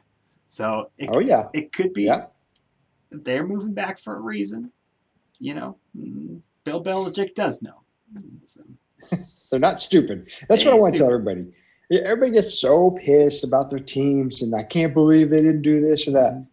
So 0.47 0.91
it, 0.99 1.11
Oh 1.13 1.19
yeah. 1.21 1.49
it 1.53 1.73
could 1.73 1.93
be 1.95 2.05
Yeah. 2.05 2.27
They're 3.25 3.47
moving 3.47 3.75
back 3.75 3.99
for 3.99 4.17
a 4.17 4.21
reason. 4.21 4.73
You 5.39 5.55
know, 5.55 5.79
Mm, 5.99 6.41
Bill 6.65 6.83
Belichick 6.83 7.35
does 7.35 7.61
know. 7.63 7.83
So, 8.45 8.61
They're 9.51 9.61
not 9.61 9.81
stupid. 9.81 10.29
That's 10.49 10.63
They 10.65 10.71
what 10.71 10.77
I 10.77 10.81
want 10.81 10.95
to 10.95 10.99
tell 11.01 11.11
everybody. 11.13 11.47
Everybody 11.91 12.33
gets 12.33 12.59
so 12.61 12.93
pissed 12.93 13.45
about 13.45 13.69
their 13.69 13.81
teams, 13.81 14.41
and 14.43 14.55
I 14.55 14.63
can't 14.63 14.95
believe 14.95 15.29
they 15.29 15.43
didn't 15.43 15.63
do 15.63 15.81
this 15.81 16.09
or 16.09 16.13
that. 16.13 16.47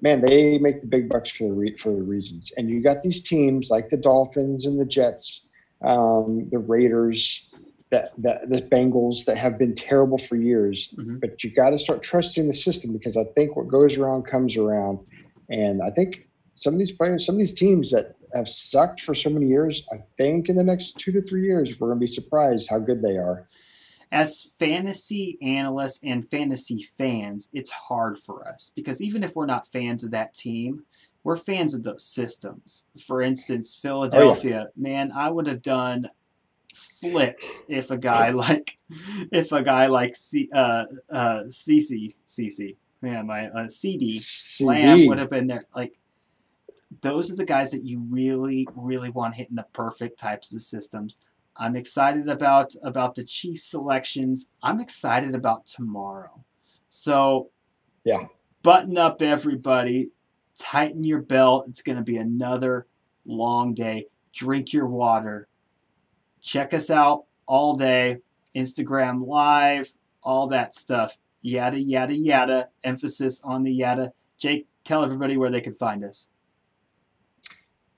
Man, 0.00 0.20
they 0.22 0.58
make 0.58 0.80
the 0.80 0.86
big 0.86 1.08
bucks 1.08 1.30
for 1.30 1.44
the 1.44 1.52
re- 1.52 1.76
for 1.76 1.90
the 1.90 2.02
reasons. 2.02 2.52
And 2.56 2.68
you 2.68 2.82
got 2.82 3.02
these 3.02 3.22
teams 3.22 3.68
like 3.70 3.90
the 3.90 3.96
Dolphins 3.96 4.66
and 4.66 4.78
the 4.80 4.84
Jets, 4.86 5.48
um, 5.82 6.48
the 6.50 6.58
Raiders, 6.58 7.50
that, 7.90 8.12
that 8.18 8.48
the 8.50 8.62
Bengals 8.62 9.24
that 9.26 9.36
have 9.36 9.58
been 9.58 9.74
terrible 9.74 10.18
for 10.18 10.36
years. 10.36 10.94
Mhm. 10.96 11.20
But 11.20 11.42
you 11.44 11.50
got 11.50 11.70
to 11.70 11.78
start 11.78 12.02
trusting 12.02 12.46
the 12.46 12.54
system 12.54 12.92
because 12.92 13.16
I 13.16 13.24
think 13.34 13.56
what 13.56 13.68
goes 13.68 13.96
around 13.96 14.22
comes 14.26 14.56
around. 14.56 14.98
And 15.50 15.82
I 15.82 15.90
think 15.90 16.28
some 16.54 16.72
of 16.74 16.78
these 16.78 16.92
players, 16.92 17.26
some 17.26 17.34
of 17.34 17.38
these 17.38 17.54
teams 17.54 17.90
that 17.90 18.16
have 18.34 18.48
sucked 18.48 19.02
for 19.02 19.14
so 19.14 19.30
many 19.30 19.46
years, 19.46 19.86
I 19.92 19.98
think 20.16 20.48
in 20.48 20.56
the 20.56 20.64
next 20.64 20.98
two 20.98 21.12
to 21.12 21.22
three 21.22 21.44
years, 21.44 21.78
we're 21.78 21.88
going 21.88 22.00
to 22.00 22.04
be 22.04 22.10
surprised 22.10 22.68
how 22.68 22.78
good 22.78 23.02
they 23.02 23.16
are. 23.16 23.48
as 24.12 24.48
fantasy 24.58 25.36
analysts 25.42 26.00
and 26.02 26.28
fantasy 26.28 26.82
fans, 26.96 27.50
it's 27.52 27.70
hard 27.70 28.18
for 28.18 28.46
us 28.46 28.72
because 28.74 29.00
even 29.02 29.22
if 29.24 29.34
we're 29.34 29.46
not 29.46 29.70
fans 29.72 30.04
of 30.04 30.12
that 30.12 30.32
team, 30.34 30.84
we're 31.24 31.36
fans 31.36 31.74
of 31.74 31.82
those 31.82 32.04
systems. 32.06 32.84
For 33.04 33.20
instance, 33.20 33.74
Philadelphia, 33.74 34.68
man, 34.76 35.10
I 35.12 35.30
would 35.30 35.48
have 35.48 35.60
done 35.60 36.08
flips 36.74 37.64
if 37.68 37.90
a 37.90 37.96
guy 37.98 38.30
like 38.46 38.78
if 39.32 39.50
a 39.52 39.62
guy 39.62 39.86
like 39.86 40.14
C, 40.14 40.48
uh 40.52 40.84
uh 41.10 41.42
CC 41.48 42.14
CC 42.28 42.76
man 43.02 43.26
my 43.26 43.46
uh, 43.48 43.66
CeeDee 43.66 44.60
Lamb 44.64 45.06
would 45.06 45.18
have 45.18 45.30
been 45.30 45.46
there. 45.46 45.64
Like 45.74 45.98
those 47.02 47.30
are 47.30 47.36
the 47.36 47.44
guys 47.44 47.70
that 47.72 47.84
you 47.84 48.00
really, 48.10 48.66
really 48.74 49.10
want 49.10 49.34
hitting 49.34 49.56
the 49.56 49.66
perfect 49.72 50.18
types 50.18 50.54
of 50.54 50.62
systems. 50.62 51.18
I'm 51.56 51.76
excited 51.76 52.28
about 52.28 52.74
about 52.82 53.14
the 53.14 53.24
Chief 53.24 53.60
selections. 53.60 54.50
I'm 54.62 54.80
excited 54.80 55.34
about 55.34 55.66
tomorrow. 55.66 56.44
So 56.88 57.50
Yeah. 58.04 58.28
button 58.62 58.96
up 58.98 59.20
everybody, 59.22 60.10
tighten 60.58 61.04
your 61.04 61.20
belt. 61.20 61.66
It's 61.68 61.82
going 61.82 61.96
to 61.96 62.02
be 62.02 62.16
another 62.16 62.86
long 63.24 63.74
day. 63.74 64.06
Drink 64.32 64.72
your 64.72 64.86
water. 64.86 65.48
Check 66.40 66.72
us 66.74 66.90
out 66.90 67.24
all 67.46 67.74
day. 67.74 68.18
Instagram 68.54 69.26
live, 69.26 69.92
all 70.22 70.46
that 70.48 70.74
stuff. 70.74 71.18
Yada 71.46 71.78
yada 71.78 72.12
yada. 72.12 72.68
Emphasis 72.82 73.40
on 73.44 73.62
the 73.62 73.70
yada. 73.70 74.12
Jake, 74.36 74.66
tell 74.82 75.04
everybody 75.04 75.36
where 75.36 75.48
they 75.48 75.60
can 75.60 75.74
find 75.74 76.02
us. 76.02 76.26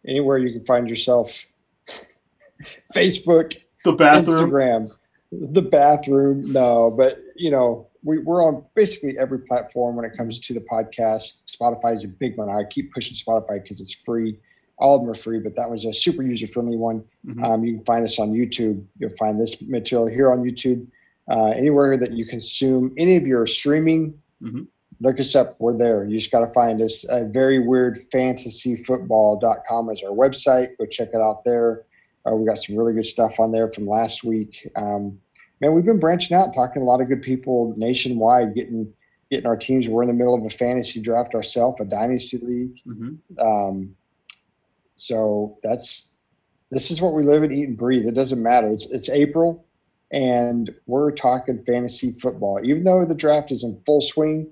Anywhere 0.06 0.36
you 0.36 0.52
can 0.52 0.66
find 0.66 0.86
yourself, 0.86 1.32
Facebook, 2.94 3.56
The 3.84 3.92
bathroom, 3.92 4.50
Instagram, 4.50 4.90
the 5.32 5.62
bathroom. 5.62 6.52
No, 6.52 6.90
but 6.90 7.20
you 7.36 7.50
know, 7.50 7.88
we, 8.04 8.18
we're 8.18 8.44
on 8.44 8.66
basically 8.74 9.18
every 9.18 9.38
platform 9.38 9.96
when 9.96 10.04
it 10.04 10.14
comes 10.14 10.40
to 10.40 10.52
the 10.52 10.60
podcast. 10.60 11.44
Spotify 11.46 11.94
is 11.94 12.04
a 12.04 12.08
big 12.08 12.36
one. 12.36 12.50
I 12.50 12.64
keep 12.68 12.92
pushing 12.92 13.16
Spotify 13.16 13.62
because 13.62 13.80
it's 13.80 13.96
free. 14.04 14.38
All 14.76 14.96
of 14.96 15.00
them 15.00 15.10
are 15.10 15.14
free, 15.14 15.40
but 15.40 15.56
that 15.56 15.70
was 15.70 15.86
a 15.86 15.94
super 15.94 16.22
user 16.22 16.48
friendly 16.48 16.76
one. 16.76 17.02
Mhm. 17.26 17.42
Um, 17.42 17.64
you 17.64 17.76
can 17.76 17.84
find 17.86 18.04
us 18.04 18.18
on 18.18 18.30
YouTube. 18.30 18.84
You'll 18.98 19.16
find 19.18 19.40
this 19.40 19.62
material 19.62 20.06
here 20.06 20.30
on 20.30 20.42
YouTube. 20.42 20.86
Uh, 21.30 21.48
anywhere 21.48 21.96
that 21.98 22.12
you 22.12 22.24
consume 22.26 22.92
any 22.96 23.16
of 23.16 23.26
your 23.26 23.46
streaming, 23.46 24.14
Mhm. 24.42 24.66
look 25.00 25.20
us 25.20 25.36
up. 25.36 25.56
We're 25.60 25.76
there. 25.76 26.04
You 26.04 26.18
just 26.18 26.30
got 26.32 26.40
to 26.40 26.52
find 26.52 26.80
us. 26.80 27.04
Uh, 27.04 27.24
very 27.30 27.58
weird 27.66 28.10
fantasyfootball.com 28.10 29.90
is 29.90 30.02
our 30.02 30.10
website. 30.14 30.76
Go 30.78 30.86
check 30.86 31.10
it 31.12 31.20
out 31.20 31.44
there. 31.44 31.84
Uh, 32.26 32.34
we 32.34 32.46
got 32.46 32.58
some 32.62 32.76
really 32.76 32.92
good 32.94 33.06
stuff 33.06 33.38
on 33.38 33.52
there 33.52 33.70
from 33.72 33.86
last 33.86 34.24
week. 34.24 34.68
Um, 34.76 35.18
man, 35.60 35.74
we've 35.74 35.84
been 35.84 36.00
branching 36.00 36.36
out, 36.36 36.54
talking 36.54 36.80
to 36.80 36.84
a 36.84 36.88
lot 36.88 37.00
of 37.00 37.08
good 37.08 37.22
people 37.22 37.74
nationwide, 37.76 38.54
getting 38.54 38.92
getting 39.30 39.46
our 39.46 39.56
teams. 39.58 39.86
We're 39.86 40.02
in 40.02 40.08
the 40.08 40.14
middle 40.14 40.34
of 40.34 40.42
a 40.44 40.48
fantasy 40.50 41.02
draft 41.02 41.34
ourselves, 41.34 41.78
a 41.82 41.84
dynasty 41.84 42.38
league. 42.38 42.80
Mhm. 42.86 43.18
Um, 43.38 43.94
so 44.96 45.58
that's 45.62 46.12
this 46.70 46.90
is 46.90 47.00
what 47.00 47.12
we 47.14 47.22
live 47.22 47.42
and 47.42 47.52
eat 47.52 47.68
and 47.68 47.76
breathe. 47.76 48.06
It 48.06 48.14
doesn't 48.14 48.42
matter. 48.42 48.68
It's 48.68 48.86
it's 48.90 49.08
April, 49.10 49.64
and 50.10 50.70
we're 50.86 51.10
talking 51.10 51.62
fantasy 51.64 52.12
football. 52.20 52.60
Even 52.64 52.84
though 52.84 53.04
the 53.04 53.14
draft 53.14 53.52
is 53.52 53.64
in 53.64 53.80
full 53.84 54.00
swing, 54.00 54.50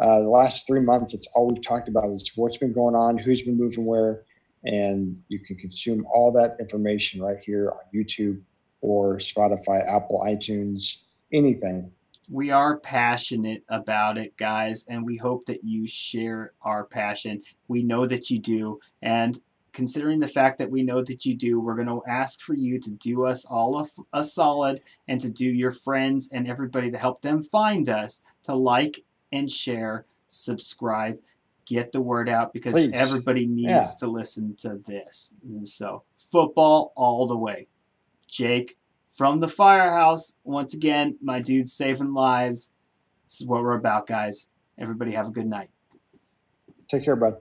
uh, 0.00 0.20
the 0.20 0.28
last 0.28 0.66
three 0.66 0.80
months, 0.80 1.14
it's 1.14 1.28
all 1.34 1.48
we've 1.48 1.62
talked 1.62 1.88
about 1.88 2.10
is 2.10 2.30
what's 2.36 2.56
been 2.56 2.72
going 2.72 2.94
on, 2.94 3.18
who's 3.18 3.42
been 3.42 3.58
moving 3.58 3.84
where, 3.84 4.22
and 4.64 5.20
you 5.28 5.38
can 5.40 5.56
consume 5.56 6.06
all 6.12 6.32
that 6.32 6.56
information 6.60 7.22
right 7.22 7.38
here 7.44 7.70
on 7.70 7.80
YouTube 7.94 8.40
or 8.80 9.18
Spotify, 9.18 9.86
Apple, 9.88 10.24
iTunes, 10.26 11.02
anything. 11.32 11.90
We 12.30 12.50
are 12.50 12.78
passionate 12.78 13.64
about 13.68 14.16
it, 14.16 14.36
guys, 14.36 14.86
and 14.88 15.04
we 15.04 15.16
hope 15.16 15.46
that 15.46 15.64
you 15.64 15.86
share 15.86 16.52
our 16.62 16.84
passion. 16.84 17.42
We 17.68 17.82
know 17.82 18.06
that 18.06 18.30
you 18.30 18.38
do, 18.38 18.80
and 19.02 19.38
considering 19.72 20.20
the 20.20 20.28
fact 20.28 20.58
that 20.58 20.70
we 20.70 20.82
know 20.82 21.02
that 21.02 21.24
you 21.24 21.34
do, 21.34 21.60
we're 21.60 21.74
going 21.74 21.88
to 21.88 22.02
ask 22.06 22.40
for 22.40 22.54
you 22.54 22.78
to 22.78 22.90
do 22.90 23.24
us 23.24 23.44
all 23.44 23.78
a, 23.80 24.18
a 24.18 24.24
solid 24.24 24.80
and 25.08 25.20
to 25.20 25.30
do 25.30 25.46
your 25.46 25.72
friends 25.72 26.28
and 26.32 26.46
everybody 26.48 26.90
to 26.90 26.98
help 26.98 27.22
them 27.22 27.42
find 27.42 27.88
us 27.88 28.22
to 28.44 28.54
like 28.54 29.04
and 29.32 29.50
share, 29.50 30.04
subscribe, 30.28 31.18
get 31.64 31.92
the 31.92 32.00
word 32.00 32.28
out 32.28 32.52
because 32.52 32.72
Please. 32.72 32.90
everybody 32.94 33.46
needs 33.46 33.68
Yeah. 33.68 33.86
to 34.00 34.06
listen 34.08 34.54
to 34.56 34.80
this. 34.86 35.32
And 35.42 35.66
so, 35.66 36.02
football 36.16 36.92
all 36.96 37.26
the 37.26 37.36
way. 37.38 37.68
Jake 38.28 38.76
from 39.06 39.40
the 39.40 39.48
firehouse, 39.48 40.36
once 40.42 40.72
again, 40.72 41.18
my 41.22 41.40
dude 41.40 41.68
saving 41.68 42.14
lives. 42.14 42.72
This 43.26 43.40
is 43.42 43.46
what 43.46 43.62
we're 43.62 43.76
about, 43.76 44.06
guys. 44.06 44.48
Everybody 44.78 45.12
have 45.12 45.28
a 45.28 45.30
good 45.30 45.46
night. 45.46 45.70
Take 46.90 47.04
care, 47.04 47.16
bud. 47.16 47.36